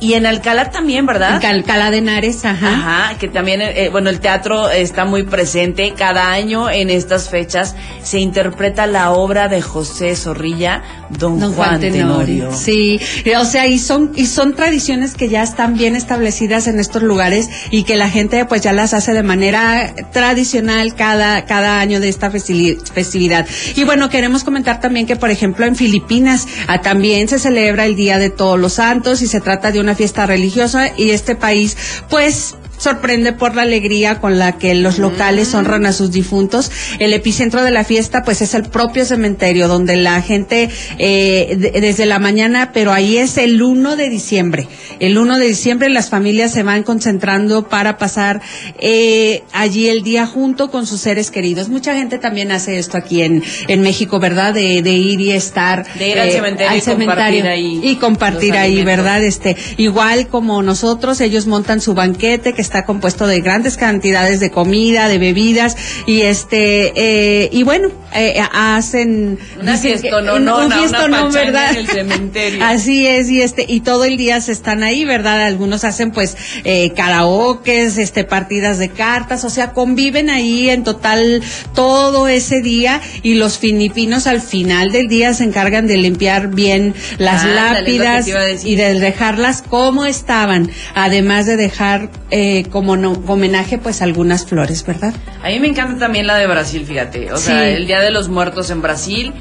y 0.00 0.14
en 0.14 0.26
Alcalá 0.26 0.70
también, 0.70 1.06
¿verdad? 1.06 1.42
En 1.42 1.50
Alcalá 1.50 1.90
de 1.90 1.98
Henares, 1.98 2.44
ajá. 2.44 2.68
Ajá, 2.68 3.18
que 3.18 3.28
también, 3.28 3.60
eh, 3.60 3.88
bueno, 3.90 4.10
el 4.10 4.20
teatro 4.20 4.70
está 4.70 5.04
muy 5.04 5.24
presente. 5.24 5.94
Cada 5.96 6.30
año 6.30 6.70
en 6.70 6.90
estas 6.90 7.28
fechas 7.28 7.74
se 8.02 8.20
interpreta 8.20 8.86
la 8.86 9.10
obra 9.10 9.48
de 9.48 9.60
José 9.60 10.14
Zorrilla, 10.14 10.82
Don, 11.10 11.52
Juan, 11.52 11.80
Tenorio. 11.80 12.52
Sí, 12.52 13.00
o 13.38 13.44
sea, 13.44 13.66
y 13.66 13.78
son, 13.78 14.12
y 14.14 14.26
son 14.26 14.54
tradiciones 14.54 15.14
que 15.14 15.28
ya 15.28 15.42
están 15.42 15.74
bien 15.74 15.96
establecidas 15.96 16.66
en 16.68 16.78
estos 16.78 17.02
lugares 17.02 17.48
y 17.70 17.82
que 17.82 17.96
la 17.96 18.08
gente 18.08 18.44
pues 18.44 18.62
ya 18.62 18.72
las 18.72 18.94
hace 18.94 19.12
de 19.12 19.22
manera 19.22 19.94
tradicional 20.12 20.94
cada, 20.94 21.44
cada 21.44 21.80
año 21.80 22.00
de 22.00 22.08
esta 22.08 22.30
festividad. 22.30 23.46
Y 23.74 23.84
bueno, 23.84 24.08
queremos 24.08 24.44
comentar 24.44 24.80
también 24.80 25.06
que, 25.06 25.16
por 25.16 25.30
ejemplo, 25.30 25.66
en 25.66 25.76
Filipinas 25.76 26.46
ah, 26.66 26.80
también 26.80 27.28
se 27.28 27.38
celebra 27.38 27.86
el 27.86 27.96
Día 27.96 28.18
de 28.18 28.30
Todos 28.30 28.58
los 28.58 28.74
Santos 28.74 29.22
y 29.22 29.26
se 29.26 29.40
trata 29.40 29.72
de 29.72 29.80
una 29.80 29.87
una 29.88 29.94
fiesta 29.94 30.26
religiosa 30.26 30.92
y 30.98 31.10
este 31.10 31.34
país 31.34 31.76
pues 32.10 32.56
sorprende 32.78 33.32
por 33.32 33.54
la 33.54 33.62
alegría 33.62 34.20
con 34.20 34.38
la 34.38 34.58
que 34.58 34.74
los 34.74 34.98
locales 34.98 35.54
honran 35.54 35.86
a 35.86 35.92
sus 35.92 36.10
difuntos. 36.10 36.70
El 36.98 37.12
epicentro 37.12 37.62
de 37.62 37.70
la 37.70 37.84
fiesta, 37.84 38.22
pues, 38.24 38.42
es 38.42 38.54
el 38.54 38.64
propio 38.64 39.04
cementerio, 39.04 39.68
donde 39.68 39.96
la 39.96 40.20
gente 40.22 40.70
eh, 40.98 41.72
desde 41.80 42.06
la 42.06 42.18
mañana, 42.18 42.72
pero 42.72 42.92
ahí 42.92 43.18
es 43.18 43.36
el 43.36 43.60
1 43.62 43.96
de 43.96 44.08
diciembre. 44.08 44.68
El 45.00 45.18
1 45.18 45.38
de 45.38 45.46
diciembre 45.46 45.88
las 45.88 46.08
familias 46.08 46.52
se 46.52 46.62
van 46.62 46.82
concentrando 46.82 47.68
para 47.68 47.98
pasar 47.98 48.40
eh, 48.80 49.42
allí 49.52 49.88
el 49.88 50.02
día 50.02 50.26
junto 50.26 50.70
con 50.70 50.86
sus 50.86 51.00
seres 51.00 51.30
queridos. 51.30 51.68
Mucha 51.68 51.94
gente 51.94 52.18
también 52.18 52.52
hace 52.52 52.78
esto 52.78 52.96
aquí 52.96 53.22
en, 53.22 53.42
en 53.68 53.82
México, 53.82 54.18
¿verdad? 54.18 54.54
De, 54.54 54.78
ir 54.78 55.20
y 55.20 55.32
estar 55.32 55.86
de 55.98 56.08
ir 56.08 56.18
al 56.18 56.28
eh, 56.28 56.32
cementerio, 56.32 56.76
y 56.76 56.80
compartir 56.80 57.46
ahí 57.46 57.80
y 57.82 57.96
compartir 57.96 58.56
ahí, 58.56 58.84
¿verdad? 58.84 59.22
Este, 59.22 59.56
igual 59.76 60.28
como 60.28 60.62
nosotros, 60.62 61.20
ellos 61.20 61.46
montan 61.46 61.80
su 61.80 61.94
banquete 61.94 62.52
que 62.52 62.62
está 62.68 62.84
compuesto 62.84 63.26
de 63.26 63.40
grandes 63.40 63.78
cantidades 63.78 64.40
de 64.40 64.50
comida, 64.50 65.08
de 65.08 65.16
bebidas 65.16 65.74
y 66.06 66.20
este 66.22 66.92
eh, 66.96 67.48
y 67.50 67.62
bueno 67.62 67.88
eh, 68.14 68.40
hacen 68.52 69.38
una 69.58 69.78
fiesta 69.78 70.20
no 70.20 70.38
no 70.38 70.58
un 70.58 70.68
no 70.68 71.30
verdad 71.30 71.70
en 71.70 71.76
el 71.78 71.88
cementerio. 71.88 72.62
así 72.64 73.06
es 73.06 73.30
y 73.30 73.40
este 73.40 73.64
y 73.66 73.80
todo 73.80 74.04
el 74.04 74.18
día 74.18 74.42
se 74.42 74.52
están 74.52 74.82
ahí 74.82 75.06
verdad 75.06 75.42
algunos 75.42 75.84
hacen 75.84 76.10
pues 76.10 76.36
eh, 76.64 76.92
karaokes 76.92 77.96
este 77.96 78.24
partidas 78.24 78.78
de 78.78 78.90
cartas 78.90 79.44
o 79.44 79.50
sea 79.50 79.72
conviven 79.72 80.28
ahí 80.28 80.68
en 80.68 80.84
total 80.84 81.42
todo 81.74 82.28
ese 82.28 82.60
día 82.60 83.00
y 83.22 83.34
los 83.34 83.58
filipinos 83.58 84.26
al 84.26 84.42
final 84.42 84.92
del 84.92 85.08
día 85.08 85.32
se 85.32 85.44
encargan 85.44 85.86
de 85.86 85.96
limpiar 85.96 86.48
bien 86.48 86.94
las 87.16 87.46
lápidas 87.46 88.28
y 88.64 88.76
de 88.76 89.00
dejarlas 89.00 89.62
como 89.62 90.04
estaban 90.04 90.70
además 90.94 91.46
de 91.46 91.56
dejar 91.56 92.10
eh, 92.30 92.57
como 92.64 92.92
homenaje 92.92 93.78
pues 93.78 94.02
algunas 94.02 94.46
flores, 94.46 94.84
¿verdad? 94.86 95.14
A 95.42 95.48
mí 95.48 95.60
me 95.60 95.68
encanta 95.68 95.98
también 95.98 96.26
la 96.26 96.36
de 96.36 96.46
Brasil, 96.46 96.84
fíjate. 96.84 97.32
O 97.32 97.36
sea, 97.36 97.68
el 97.68 97.86
Día 97.86 98.00
de 98.00 98.10
los 98.10 98.28
Muertos 98.28 98.70
en 98.70 98.82
Brasil, 98.82 99.32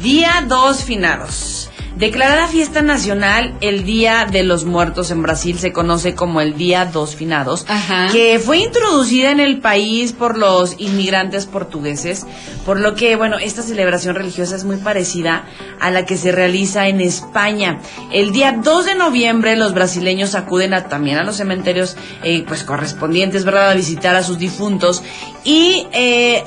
día 0.00 0.44
dos 0.48 0.84
finados. 0.84 1.71
Declarada 1.96 2.48
fiesta 2.48 2.82
nacional, 2.82 3.54
el 3.60 3.84
Día 3.84 4.26
de 4.30 4.42
los 4.42 4.64
Muertos 4.64 5.10
en 5.10 5.22
Brasil 5.22 5.58
se 5.58 5.72
conoce 5.72 6.14
como 6.14 6.40
el 6.40 6.56
Día 6.56 6.86
dos 6.86 7.14
Finados, 7.14 7.66
que 8.10 8.40
fue 8.44 8.58
introducida 8.58 9.30
en 9.30 9.40
el 9.40 9.60
país 9.60 10.12
por 10.12 10.38
los 10.38 10.74
inmigrantes 10.78 11.46
portugueses, 11.46 12.26
por 12.64 12.80
lo 12.80 12.94
que, 12.94 13.14
bueno, 13.16 13.38
esta 13.38 13.62
celebración 13.62 14.14
religiosa 14.14 14.56
es 14.56 14.64
muy 14.64 14.78
parecida 14.78 15.44
a 15.80 15.90
la 15.90 16.06
que 16.06 16.16
se 16.16 16.32
realiza 16.32 16.88
en 16.88 17.00
España. 17.00 17.80
El 18.10 18.32
día 18.32 18.52
2 18.52 18.86
de 18.86 18.94
noviembre 18.94 19.56
los 19.56 19.74
brasileños 19.74 20.34
acuden 20.34 20.72
también 20.88 21.18
a 21.18 21.24
los 21.24 21.36
cementerios 21.36 21.96
eh, 22.22 22.44
pues 22.48 22.64
correspondientes, 22.64 23.44
¿verdad?, 23.44 23.70
a 23.70 23.74
visitar 23.74 24.16
a 24.16 24.22
sus 24.22 24.38
difuntos 24.38 25.02
y 25.44 25.86
eh, 25.92 26.42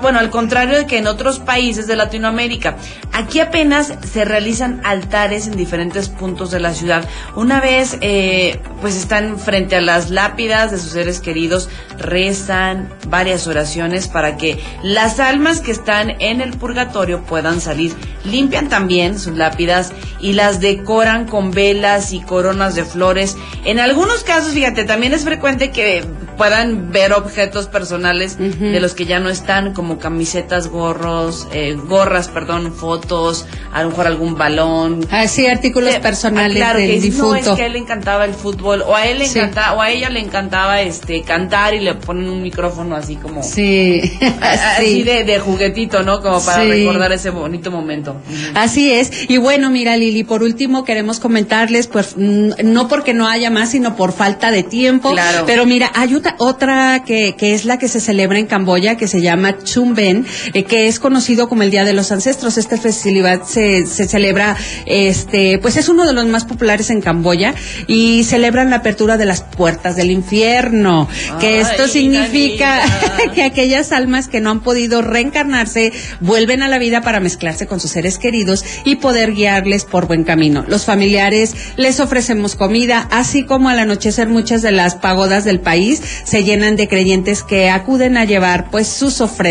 bueno, 0.00 0.18
al 0.18 0.30
contrario 0.30 0.76
de 0.76 0.86
que 0.86 0.98
en 0.98 1.06
otros 1.06 1.38
países 1.38 1.86
de 1.86 1.96
Latinoamérica, 1.96 2.76
aquí 3.12 3.40
apenas 3.40 3.92
se 4.10 4.24
realizan 4.24 4.80
altares 4.84 5.46
en 5.46 5.56
diferentes 5.56 6.08
puntos 6.08 6.50
de 6.50 6.60
la 6.60 6.74
ciudad. 6.74 7.08
Una 7.36 7.60
vez, 7.60 7.96
eh, 8.00 8.60
pues 8.80 8.96
están 8.96 9.38
frente 9.38 9.76
a 9.76 9.80
las 9.80 10.10
lápidas 10.10 10.70
de 10.70 10.78
sus 10.78 10.92
seres 10.92 11.20
queridos, 11.20 11.68
rezan 11.98 12.92
varias 13.08 13.46
oraciones 13.46 14.08
para 14.08 14.36
que 14.36 14.58
las 14.82 15.20
almas 15.20 15.60
que 15.60 15.70
están 15.70 16.20
en 16.20 16.40
el 16.40 16.56
purgatorio 16.56 17.22
puedan 17.22 17.60
salir. 17.60 17.94
Limpian 18.24 18.68
también 18.68 19.18
sus 19.18 19.36
lápidas 19.36 19.92
y 20.20 20.32
las 20.32 20.60
decoran 20.60 21.26
con 21.26 21.50
velas 21.50 22.12
y 22.12 22.20
coronas 22.20 22.74
de 22.74 22.84
flores. 22.84 23.36
En 23.64 23.80
algunos 23.80 24.24
casos, 24.24 24.52
fíjate, 24.52 24.84
también 24.84 25.14
es 25.14 25.24
frecuente 25.24 25.70
que 25.70 26.04
puedan 26.36 26.92
ver 26.92 27.12
objetos 27.12 27.66
personales 27.66 28.38
de 28.38 28.80
los 28.80 28.94
que 28.94 29.04
ya 29.04 29.18
no 29.18 29.28
están, 29.28 29.67
como 29.72 29.98
camisetas, 29.98 30.68
gorros, 30.68 31.48
eh, 31.52 31.74
gorras, 31.74 32.28
perdón, 32.28 32.72
fotos, 32.72 33.46
a 33.72 33.82
lo 33.82 33.90
mejor 33.90 34.06
algún 34.06 34.36
balón. 34.36 35.06
Ah, 35.10 35.26
sí, 35.26 35.46
artículos 35.46 35.94
eh, 35.94 36.00
personales 36.00 36.56
claro, 36.56 36.78
del 36.78 36.90
que 36.90 37.00
difunto. 37.00 37.28
No, 37.28 37.36
es 37.36 37.48
que 37.56 37.62
a 37.62 37.66
él 37.66 37.72
le 37.72 37.78
encantaba 37.78 38.24
el 38.24 38.34
fútbol, 38.34 38.82
o 38.82 38.94
a 38.94 39.06
él 39.06 39.18
le 39.18 39.26
encantaba, 39.26 39.78
o 39.78 39.80
a 39.80 39.90
ella 39.90 40.10
le 40.10 40.20
encantaba 40.20 40.80
este 40.82 41.22
cantar 41.22 41.74
y 41.74 41.80
le 41.80 41.94
ponen 41.94 42.28
un 42.28 42.42
micrófono 42.42 42.94
así 42.94 43.16
como. 43.16 43.42
Sí. 43.42 44.00
así 44.40 45.02
de, 45.02 45.24
de, 45.24 45.38
juguetito, 45.38 46.02
¿no? 46.02 46.20
Como 46.20 46.44
para 46.44 46.64
recordar 46.64 47.12
ese 47.12 47.30
bonito 47.30 47.70
momento. 47.70 48.16
Así 48.54 48.92
es. 48.92 49.10
Y 49.28 49.38
bueno, 49.38 49.70
mira, 49.70 49.96
Lili, 49.96 50.24
por 50.24 50.42
último 50.42 50.84
queremos 50.84 51.20
comentarles, 51.20 51.86
pues, 51.86 52.16
no 52.16 52.88
porque 52.88 53.14
no 53.14 53.28
haya 53.28 53.50
más, 53.50 53.70
sino 53.70 53.96
por 53.96 54.12
falta 54.12 54.50
de 54.50 54.62
tiempo. 54.62 55.12
Claro. 55.12 55.44
Pero 55.46 55.64
mira, 55.66 55.90
esta 56.18 56.34
otra 56.38 57.04
que, 57.04 57.34
que 57.36 57.54
es 57.54 57.64
la 57.64 57.78
que 57.78 57.88
se 57.88 58.00
celebra 58.00 58.38
en 58.38 58.46
Camboya, 58.46 58.96
que 58.96 59.06
se 59.06 59.20
llama 59.20 59.57
Chumben, 59.64 60.26
eh, 60.54 60.64
que 60.64 60.88
es 60.88 60.98
conocido 60.98 61.48
como 61.48 61.62
el 61.62 61.70
Día 61.70 61.84
de 61.84 61.92
los 61.92 62.12
Ancestros. 62.12 62.58
Este 62.58 62.76
festival 62.76 63.42
se, 63.46 63.86
se 63.86 64.08
celebra, 64.08 64.56
este, 64.86 65.58
pues 65.58 65.76
es 65.76 65.88
uno 65.88 66.06
de 66.06 66.12
los 66.12 66.26
más 66.26 66.44
populares 66.44 66.90
en 66.90 67.00
Camboya 67.00 67.54
y 67.86 68.24
celebran 68.24 68.70
la 68.70 68.76
apertura 68.76 69.16
de 69.16 69.26
las 69.26 69.42
puertas 69.42 69.96
del 69.96 70.10
infierno, 70.10 71.08
que 71.40 71.60
esto 71.60 71.88
significa 71.88 72.80
que 73.34 73.42
aquellas 73.42 73.92
almas 73.92 74.28
que 74.28 74.40
no 74.40 74.50
han 74.50 74.60
podido 74.60 75.02
reencarnarse 75.02 75.92
vuelven 76.20 76.62
a 76.62 76.68
la 76.68 76.78
vida 76.78 77.02
para 77.02 77.20
mezclarse 77.20 77.66
con 77.66 77.80
sus 77.80 77.90
seres 77.90 78.18
queridos 78.18 78.64
y 78.84 78.96
poder 78.96 79.32
guiarles 79.32 79.84
por 79.84 80.06
buen 80.06 80.24
camino. 80.24 80.64
Los 80.68 80.84
familiares 80.84 81.54
les 81.76 82.00
ofrecemos 82.00 82.56
comida, 82.56 83.08
así 83.10 83.44
como 83.44 83.68
al 83.68 83.78
anochecer 83.78 84.28
muchas 84.28 84.62
de 84.62 84.72
las 84.72 84.94
pagodas 84.94 85.44
del 85.44 85.60
país 85.60 86.02
se 86.24 86.44
llenan 86.44 86.76
de 86.76 86.88
creyentes 86.88 87.42
que 87.42 87.70
acuden 87.70 88.16
a 88.16 88.24
llevar 88.24 88.70
pues 88.70 88.86
sus 88.88 89.20
ofrendas. 89.20 89.47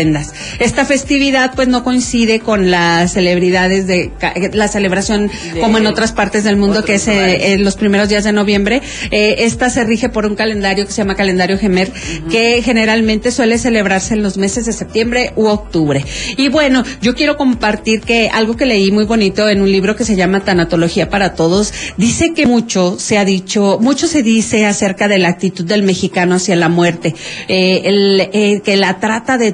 Esta 0.58 0.84
festividad 0.84 1.52
pues 1.54 1.68
no 1.68 1.84
coincide 1.84 2.40
con 2.40 2.70
las 2.70 3.12
celebridades 3.12 3.86
de 3.86 4.10
ca- 4.18 4.34
la 4.52 4.68
celebración 4.68 5.30
De 5.54 5.60
como 5.60 5.78
en 5.78 5.86
otras 5.86 6.12
partes 6.12 6.44
del 6.44 6.56
mundo 6.56 6.84
que 6.84 6.94
es 6.94 7.08
eh, 7.08 7.52
en 7.52 7.64
los 7.64 7.76
primeros 7.76 8.08
días 8.08 8.24
de 8.24 8.32
noviembre. 8.32 8.80
Eh, 9.10 9.36
esta 9.40 9.70
se 9.70 9.84
rige 9.84 10.08
por 10.08 10.26
un 10.26 10.34
calendario 10.36 10.86
que 10.86 10.92
se 10.92 10.98
llama 10.98 11.14
calendario 11.14 11.58
Gemer, 11.58 11.90
que 12.30 12.62
generalmente 12.62 13.30
suele 13.32 13.58
celebrarse 13.58 14.14
en 14.14 14.22
los 14.22 14.36
meses 14.38 14.66
de 14.66 14.72
septiembre 14.72 15.32
u 15.36 15.46
octubre. 15.46 16.04
Y 16.36 16.48
bueno, 16.48 16.84
yo 17.02 17.14
quiero 17.14 17.36
compartir 17.36 18.00
que 18.00 18.28
algo 18.32 18.56
que 18.56 18.66
leí 18.66 18.90
muy 18.92 19.04
bonito 19.04 19.48
en 19.48 19.60
un 19.62 19.70
libro 19.70 19.96
que 19.96 20.04
se 20.04 20.16
llama 20.16 20.40
Tanatología 20.44 21.08
para 21.10 21.34
Todos, 21.34 21.72
dice 21.96 22.32
que 22.34 22.46
mucho 22.46 22.96
se 22.98 23.18
ha 23.18 23.24
dicho, 23.24 23.78
mucho 23.80 24.06
se 24.06 24.22
dice 24.22 24.66
acerca 24.66 25.08
de 25.08 25.18
la 25.18 25.28
actitud 25.28 25.64
del 25.64 25.82
mexicano 25.82 26.36
hacia 26.36 26.56
la 26.56 26.68
muerte, 26.68 27.14
eh, 27.48 27.82
el, 27.84 28.28
eh, 28.32 28.60
que 28.64 28.76
la 28.76 28.98
trata 29.00 29.38
de 29.38 29.52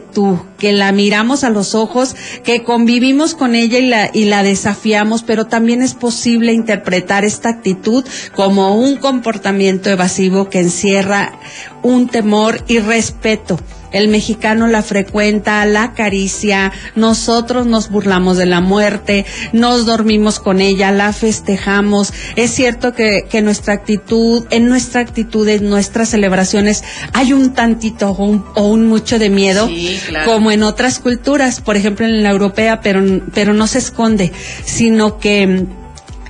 que 0.59 0.73
la 0.73 0.93
miramos 0.93 1.45
a 1.45 1.51
los 1.51 1.75
ojos, 1.75 2.15
que 2.43 2.63
convivimos 2.63 3.35
con 3.35 3.55
ella 3.55 3.79
y 3.79 3.87
la, 3.87 4.11
y 4.13 4.25
la 4.27 4.43
desafiamos, 4.43 5.23
pero 5.23 5.47
también 5.47 5.83
es 5.83 5.95
posible 5.95 6.53
interpretar 6.53 7.25
esta 7.25 7.49
actitud 7.49 8.05
como 8.35 8.77
un 8.77 8.97
comportamiento 8.97 9.91
evasivo 9.91 10.49
que 10.49 10.61
encierra 10.61 11.39
un 11.83 12.09
temor 12.09 12.63
y 12.69 12.79
respeto. 12.79 13.59
El 13.95 14.09
mexicano 14.09 14.67
la 14.67 14.83
frecuenta, 14.83 15.65
la 15.65 15.85
acaricia, 15.85 16.73
nosotros 16.97 17.67
nos 17.67 17.89
burlamos 17.91 18.37
de 18.37 18.45
la 18.47 18.61
muerte, 18.61 19.25
nos 19.53 19.87
dormimos 19.87 20.41
con 20.41 20.61
ella, 20.61 20.91
la 20.91 21.13
festejamos. 21.13 22.13
Es 22.37 22.51
cierto 22.51 22.93
que, 22.93 23.27
que 23.31 23.41
nuestra 23.41 23.73
actitud, 23.75 24.45
en 24.51 24.69
nuestra 24.69 25.01
actitud, 25.01 25.49
en 25.49 25.71
nuestras 25.71 26.09
celebraciones, 26.11 26.83
hay 27.13 27.33
un 27.33 27.55
tantito 27.55 28.11
o 28.11 28.25
un, 28.25 28.45
o 28.57 28.67
un 28.69 28.87
mucho 28.89 29.19
de 29.19 29.31
miedo, 29.31 29.69
Sí, 29.69 29.99
claro. 30.09 30.33
como 30.33 30.51
en 30.51 30.63
otras 30.65 30.99
culturas, 30.99 31.61
por 31.61 31.77
ejemplo 31.77 32.05
en 32.05 32.23
la 32.23 32.31
europea, 32.31 32.81
pero, 32.81 33.03
pero 33.33 33.55
no 33.55 33.67
se 33.69 33.79
esconde, 33.79 34.33
sino 34.65 35.19
que 35.19 35.67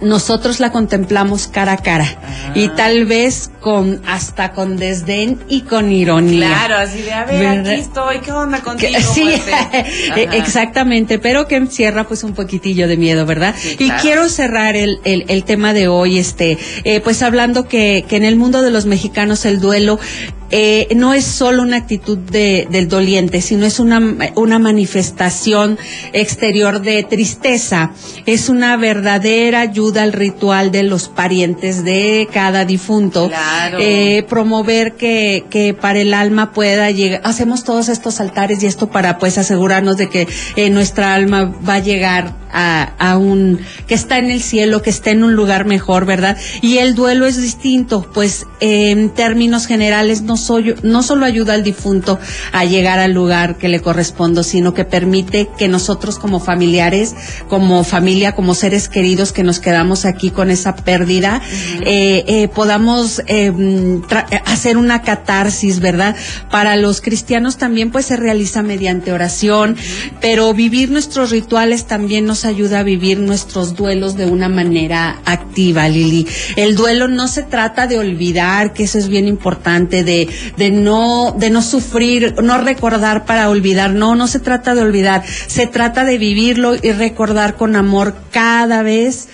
nosotros 0.00 0.60
la 0.60 0.70
contemplamos 0.72 1.46
cara 1.46 1.72
a 1.72 1.76
cara 1.76 2.06
y 2.54 2.68
tal 2.68 3.06
vez 3.06 3.50
con 3.60 4.02
hasta 4.06 4.52
con 4.52 4.76
desdén 4.76 5.38
y 5.48 5.62
con 5.62 5.90
ironía. 5.92 6.48
Claro, 6.48 6.76
así 6.76 7.02
de, 7.02 7.12
a 7.12 7.24
ver, 7.24 7.38
¿Verdad? 7.38 7.72
aquí 7.72 7.80
estoy, 7.80 8.18
¿qué 8.20 8.32
onda 8.32 8.60
contigo? 8.60 8.92
Sí, 9.14 9.28
Ajá. 9.52 9.78
exactamente, 10.32 11.18
pero 11.18 11.46
que 11.46 11.56
encierra 11.56 12.04
pues 12.04 12.24
un 12.24 12.34
poquitillo 12.34 12.88
de 12.88 12.96
miedo, 12.96 13.26
¿verdad? 13.26 13.54
Sí, 13.56 13.76
y 13.78 13.86
claro. 13.86 14.02
quiero 14.02 14.28
cerrar 14.28 14.76
el, 14.76 14.98
el, 15.04 15.24
el 15.28 15.44
tema 15.44 15.72
de 15.72 15.88
hoy, 15.88 16.18
este, 16.18 16.58
eh, 16.84 17.00
pues 17.00 17.22
hablando 17.22 17.66
que, 17.68 18.04
que 18.08 18.16
en 18.16 18.24
el 18.24 18.36
mundo 18.36 18.62
de 18.62 18.70
los 18.70 18.86
mexicanos 18.86 19.44
el 19.44 19.60
duelo 19.60 19.98
eh, 20.56 20.86
no 20.94 21.14
es 21.14 21.24
solo 21.24 21.62
una 21.62 21.78
actitud 21.78 22.16
de, 22.16 22.68
del 22.70 22.86
doliente, 22.86 23.40
sino 23.40 23.66
es 23.66 23.80
una, 23.80 24.00
una 24.36 24.60
manifestación 24.60 25.76
exterior 26.12 26.80
de 26.80 27.02
tristeza, 27.02 27.90
es 28.24 28.48
una 28.48 28.76
verdadera 28.76 29.62
ayuda 29.62 30.04
al 30.04 30.12
ritual 30.12 30.70
de 30.70 30.84
los 30.84 31.08
parientes 31.08 31.82
de 31.82 32.28
cada 32.32 32.64
difunto. 32.64 33.26
Claro. 33.26 33.78
Eh, 33.80 34.24
promover 34.28 34.92
que, 34.92 35.44
que 35.50 35.74
para 35.74 35.98
el 35.98 36.14
alma 36.14 36.52
pueda 36.52 36.88
llegar, 36.92 37.20
hacemos 37.24 37.64
todos 37.64 37.88
estos 37.88 38.20
altares 38.20 38.62
y 38.62 38.66
esto 38.66 38.86
para 38.86 39.18
pues 39.18 39.38
asegurarnos 39.38 39.96
de 39.96 40.08
que 40.08 40.28
eh, 40.54 40.70
nuestra 40.70 41.14
alma 41.14 41.52
va 41.68 41.74
a 41.74 41.80
llegar 41.80 42.43
a, 42.54 42.94
a 42.98 43.18
un, 43.18 43.60
que 43.86 43.94
está 43.94 44.18
en 44.18 44.30
el 44.30 44.40
cielo, 44.40 44.80
que 44.80 44.90
está 44.90 45.10
en 45.10 45.24
un 45.24 45.34
lugar 45.34 45.66
mejor, 45.66 46.06
¿verdad? 46.06 46.38
Y 46.62 46.78
el 46.78 46.94
duelo 46.94 47.26
es 47.26 47.40
distinto, 47.40 48.08
pues 48.14 48.46
eh, 48.60 48.90
en 48.90 49.10
términos 49.10 49.66
generales 49.66 50.22
no, 50.22 50.36
soy, 50.36 50.74
no 50.82 51.02
solo 51.02 51.26
ayuda 51.26 51.54
al 51.54 51.64
difunto 51.64 52.18
a 52.52 52.64
llegar 52.64 52.98
al 52.98 53.12
lugar 53.12 53.58
que 53.58 53.68
le 53.68 53.80
corresponde, 53.80 54.44
sino 54.44 54.72
que 54.74 54.84
permite 54.84 55.48
que 55.58 55.68
nosotros 55.68 56.18
como 56.18 56.40
familiares, 56.40 57.14
como 57.48 57.84
familia, 57.84 58.34
como 58.34 58.54
seres 58.54 58.88
queridos 58.88 59.32
que 59.32 59.42
nos 59.42 59.60
quedamos 59.60 60.04
aquí 60.04 60.30
con 60.30 60.50
esa 60.50 60.76
pérdida, 60.76 61.42
eh, 61.82 62.24
eh, 62.26 62.48
podamos 62.48 63.22
eh, 63.26 63.52
hacer 64.46 64.76
una 64.76 65.02
catarsis, 65.02 65.80
¿verdad? 65.80 66.16
Para 66.50 66.76
los 66.76 67.00
cristianos 67.00 67.56
también 67.56 67.90
pues 67.90 68.06
se 68.06 68.16
realiza 68.16 68.62
mediante 68.62 69.12
oración, 69.12 69.76
pero 70.20 70.52
vivir 70.54 70.90
nuestros 70.90 71.30
rituales 71.30 71.86
también 71.86 72.24
nos 72.24 72.43
ayuda 72.44 72.80
a 72.80 72.82
vivir 72.82 73.18
nuestros 73.18 73.74
duelos 73.74 74.16
de 74.16 74.26
una 74.26 74.48
manera 74.48 75.20
activa, 75.24 75.88
Lili. 75.88 76.26
El 76.56 76.76
duelo 76.76 77.08
no 77.08 77.28
se 77.28 77.42
trata 77.42 77.86
de 77.86 77.98
olvidar, 77.98 78.72
que 78.72 78.84
eso 78.84 78.98
es 78.98 79.08
bien 79.08 79.28
importante, 79.28 80.04
de, 80.04 80.28
de 80.56 80.70
no, 80.70 81.34
de 81.38 81.50
no 81.50 81.62
sufrir, 81.62 82.34
no 82.42 82.58
recordar 82.58 83.24
para 83.24 83.48
olvidar, 83.48 83.90
no, 83.92 84.14
no 84.14 84.26
se 84.26 84.40
trata 84.40 84.74
de 84.74 84.82
olvidar, 84.82 85.24
se 85.26 85.66
trata 85.66 86.04
de 86.04 86.18
vivirlo 86.18 86.74
y 86.74 86.92
recordar 86.92 87.56
con 87.56 87.76
amor 87.76 88.14
cada 88.30 88.82
vez 88.82 89.28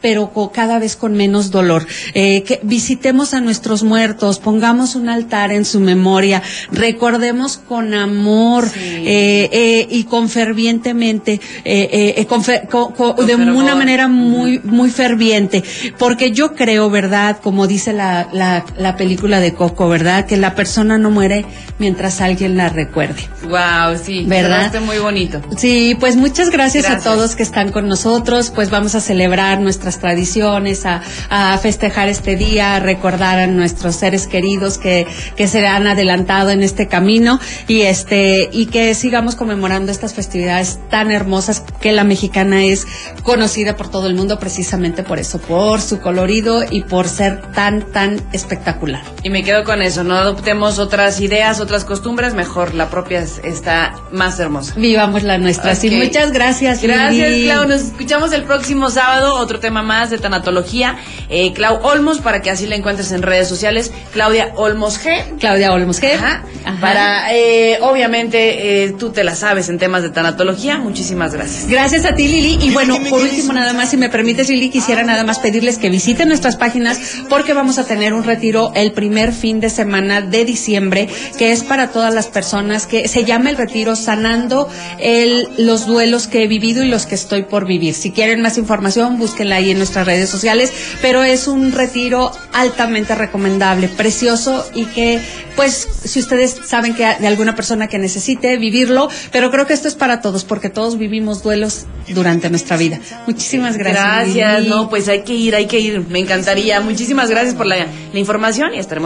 pero 0.00 0.30
cada 0.52 0.78
vez 0.78 0.94
con 0.96 1.14
menos 1.14 1.50
dolor. 1.50 1.86
Eh, 2.14 2.42
que 2.42 2.60
visitemos 2.62 3.34
a 3.34 3.40
nuestros 3.40 3.82
muertos, 3.82 4.38
pongamos 4.38 4.94
un 4.94 5.08
altar 5.08 5.52
en 5.52 5.64
su 5.64 5.80
memoria, 5.80 6.42
recordemos 6.70 7.58
con 7.58 7.94
amor 7.94 8.68
Sí. 8.68 8.78
eh, 8.80 9.48
eh, 9.52 9.88
y 9.90 10.04
con 10.04 10.28
fervientemente, 10.28 11.32
eh, 11.64 11.88
eh, 11.92 12.14
eh, 12.18 12.26
con 12.26 12.44
fe- 12.44 12.62
co- 12.70 12.92
co- 12.94 13.14
Con 13.16 13.26
de 13.26 13.34
una 13.36 13.74
manera 13.74 14.08
muy, 14.08 14.60
muy 14.60 14.90
ferviente, 14.90 15.64
porque 15.98 16.30
yo 16.30 16.54
creo, 16.54 16.90
¿verdad? 16.90 17.38
Como 17.42 17.66
dice 17.66 17.92
la, 17.92 18.28
la, 18.32 18.64
la 18.78 18.96
película 18.96 19.40
de 19.40 19.54
Coco, 19.54 19.88
¿verdad? 19.88 20.26
Que 20.26 20.36
la 20.36 20.54
persona 20.54 20.98
no 20.98 21.10
muere 21.10 21.44
mientras 21.78 22.20
alguien 22.20 22.56
la 22.56 22.68
recuerde. 22.68 23.22
Wow, 23.44 23.98
sí, 24.02 24.24
¿Verdad? 24.26 24.72
muy 24.80 24.98
bonito. 24.98 25.40
Sí, 25.56 25.96
pues 25.98 26.16
muchas 26.16 26.50
gracias, 26.50 26.84
Gracias. 26.84 27.06
a 27.06 27.14
todos 27.14 27.36
que 27.36 27.42
están 27.42 27.72
con 27.72 27.88
nosotros. 27.88 28.50
Pues 28.54 28.70
vamos 28.70 28.94
a 28.94 29.00
celebrar 29.00 29.60
nuestras 29.86 30.00
tradiciones, 30.00 30.84
a, 30.84 31.00
a 31.30 31.56
festejar 31.58 32.08
este 32.08 32.34
día, 32.34 32.74
a 32.74 32.80
recordar 32.80 33.38
a 33.38 33.46
nuestros 33.46 33.94
seres 33.94 34.26
queridos 34.26 34.78
que, 34.78 35.06
que 35.36 35.46
se 35.46 35.64
han 35.64 35.86
adelantado 35.86 36.50
en 36.50 36.64
este 36.64 36.88
camino 36.88 37.38
y 37.68 37.82
este 37.82 38.48
y 38.52 38.66
que 38.66 38.94
sigamos 38.96 39.36
conmemorando 39.36 39.92
estas 39.92 40.12
festividades 40.12 40.80
tan 40.90 41.12
hermosas 41.12 41.62
que 41.80 41.92
la 41.92 42.02
mexicana 42.02 42.64
es 42.64 42.84
conocida 43.22 43.76
por 43.76 43.88
todo 43.88 44.08
el 44.08 44.16
mundo 44.16 44.40
precisamente 44.40 45.04
por 45.04 45.20
eso, 45.20 45.38
por 45.38 45.80
su 45.80 46.00
colorido 46.00 46.64
y 46.68 46.82
por 46.82 47.08
ser 47.08 47.40
tan 47.52 47.82
tan 47.92 48.20
espectacular. 48.32 49.02
Y 49.22 49.30
me 49.30 49.44
quedo 49.44 49.62
con 49.62 49.82
eso, 49.82 50.02
no 50.02 50.16
adoptemos 50.16 50.80
otras 50.80 51.20
ideas, 51.20 51.60
otras 51.60 51.84
costumbres, 51.84 52.34
mejor 52.34 52.74
la 52.74 52.90
propia 52.90 53.20
es- 53.20 53.40
está 53.44 53.94
más 54.10 54.40
hermosa. 54.40 54.74
Vivamos 54.76 55.22
la 55.22 55.38
nuestra. 55.38 55.76
Sí, 55.76 55.88
Ok. 55.88 56.06
muchas 56.06 56.32
gracias. 56.32 56.82
Gracias, 56.82 57.30
Lili. 57.30 57.44
Clau. 57.46 57.68
Nos 57.68 57.82
escuchamos 57.82 58.32
el 58.32 58.42
próximo 58.42 58.90
sábado. 58.90 59.36
Otro 59.36 59.60
tema 59.60 59.75
más 59.82 60.10
de 60.10 60.18
tanatología. 60.18 60.96
Eh, 61.28 61.52
Clau 61.52 61.80
Olmos, 61.82 62.18
para 62.18 62.42
que 62.42 62.50
así 62.50 62.66
la 62.66 62.76
encuentres 62.76 63.12
en 63.12 63.22
redes 63.22 63.48
sociales. 63.48 63.92
Claudia 64.12 64.52
Olmos 64.56 65.00
G. 65.00 65.38
Claudia 65.38 65.72
Olmos. 65.72 66.00
Ajá. 66.02 66.44
Para, 66.80 67.34
eh, 67.34 67.78
obviamente, 67.80 68.84
eh, 68.84 68.92
tú 68.98 69.10
te 69.10 69.24
la 69.24 69.34
sabes 69.34 69.68
en 69.68 69.78
temas 69.78 70.02
de 70.02 70.10
tanatología. 70.10 70.78
Muchísimas 70.78 71.32
gracias. 71.32 71.68
Gracias 71.68 72.04
a 72.04 72.14
ti, 72.14 72.26
Lili. 72.28 72.58
Y 72.60 72.70
bueno, 72.70 72.98
por 73.08 73.20
último, 73.20 73.52
nada 73.52 73.72
más, 73.72 73.90
si 73.90 73.96
me 73.96 74.08
permites, 74.08 74.48
Lili, 74.48 74.70
quisiera 74.70 75.02
nada 75.02 75.24
más 75.24 75.38
pedirles 75.38 75.78
que 75.78 75.90
visiten 75.90 76.28
nuestras 76.28 76.56
páginas 76.56 76.98
porque 77.28 77.54
vamos 77.54 77.78
a 77.78 77.84
tener 77.84 78.12
un 78.12 78.24
retiro 78.24 78.72
el 78.74 78.92
primer 78.92 79.32
fin 79.32 79.60
de 79.60 79.70
semana 79.70 80.20
de 80.20 80.44
diciembre, 80.44 81.08
que 81.38 81.52
es 81.52 81.62
para 81.62 81.90
todas 81.90 82.12
las 82.14 82.26
personas 82.26 82.86
que 82.86 83.08
se 83.08 83.24
llama 83.24 83.50
el 83.50 83.56
retiro 83.56 83.96
Sanando 83.96 84.68
el, 84.98 85.48
los 85.58 85.86
duelos 85.86 86.26
que 86.26 86.42
he 86.42 86.46
vivido 86.46 86.82
y 86.82 86.88
los 86.88 87.06
que 87.06 87.14
estoy 87.14 87.42
por 87.42 87.66
vivir. 87.66 87.94
Si 87.94 88.10
quieren 88.10 88.40
más 88.42 88.58
información, 88.58 89.18
búsquenla 89.18 89.56
ahí 89.66 89.70
en 89.72 89.78
nuestras 89.78 90.06
redes 90.06 90.28
sociales, 90.28 90.72
pero 91.02 91.22
es 91.22 91.48
un 91.48 91.72
retiro 91.72 92.32
altamente 92.52 93.14
recomendable, 93.14 93.88
precioso 93.88 94.66
y 94.74 94.86
que, 94.86 95.20
pues, 95.54 95.86
si 96.04 96.20
ustedes 96.20 96.56
saben 96.64 96.94
que 96.94 97.04
de 97.18 97.26
alguna 97.26 97.54
persona 97.54 97.88
que 97.88 97.98
necesite 97.98 98.56
vivirlo, 98.56 99.08
pero 99.32 99.50
creo 99.50 99.66
que 99.66 99.74
esto 99.74 99.88
es 99.88 99.94
para 99.94 100.20
todos, 100.20 100.44
porque 100.44 100.70
todos 100.70 100.98
vivimos 100.98 101.42
duelos 101.42 101.86
durante 102.08 102.50
nuestra 102.50 102.76
vida. 102.76 103.00
Muchísimas 103.26 103.76
gracias. 103.76 104.04
Gracias. 104.04 104.60
Lili. 104.60 104.70
No, 104.70 104.88
pues 104.88 105.08
hay 105.08 105.22
que 105.22 105.34
ir, 105.34 105.54
hay 105.54 105.66
que 105.66 105.80
ir. 105.80 106.06
Me 106.08 106.18
encantaría. 106.18 106.80
Muchísimas 106.80 107.30
gracias 107.30 107.54
por 107.54 107.66
la, 107.66 107.86
la 108.12 108.18
información 108.18 108.74
y 108.74 108.78
estaremos 108.78 108.96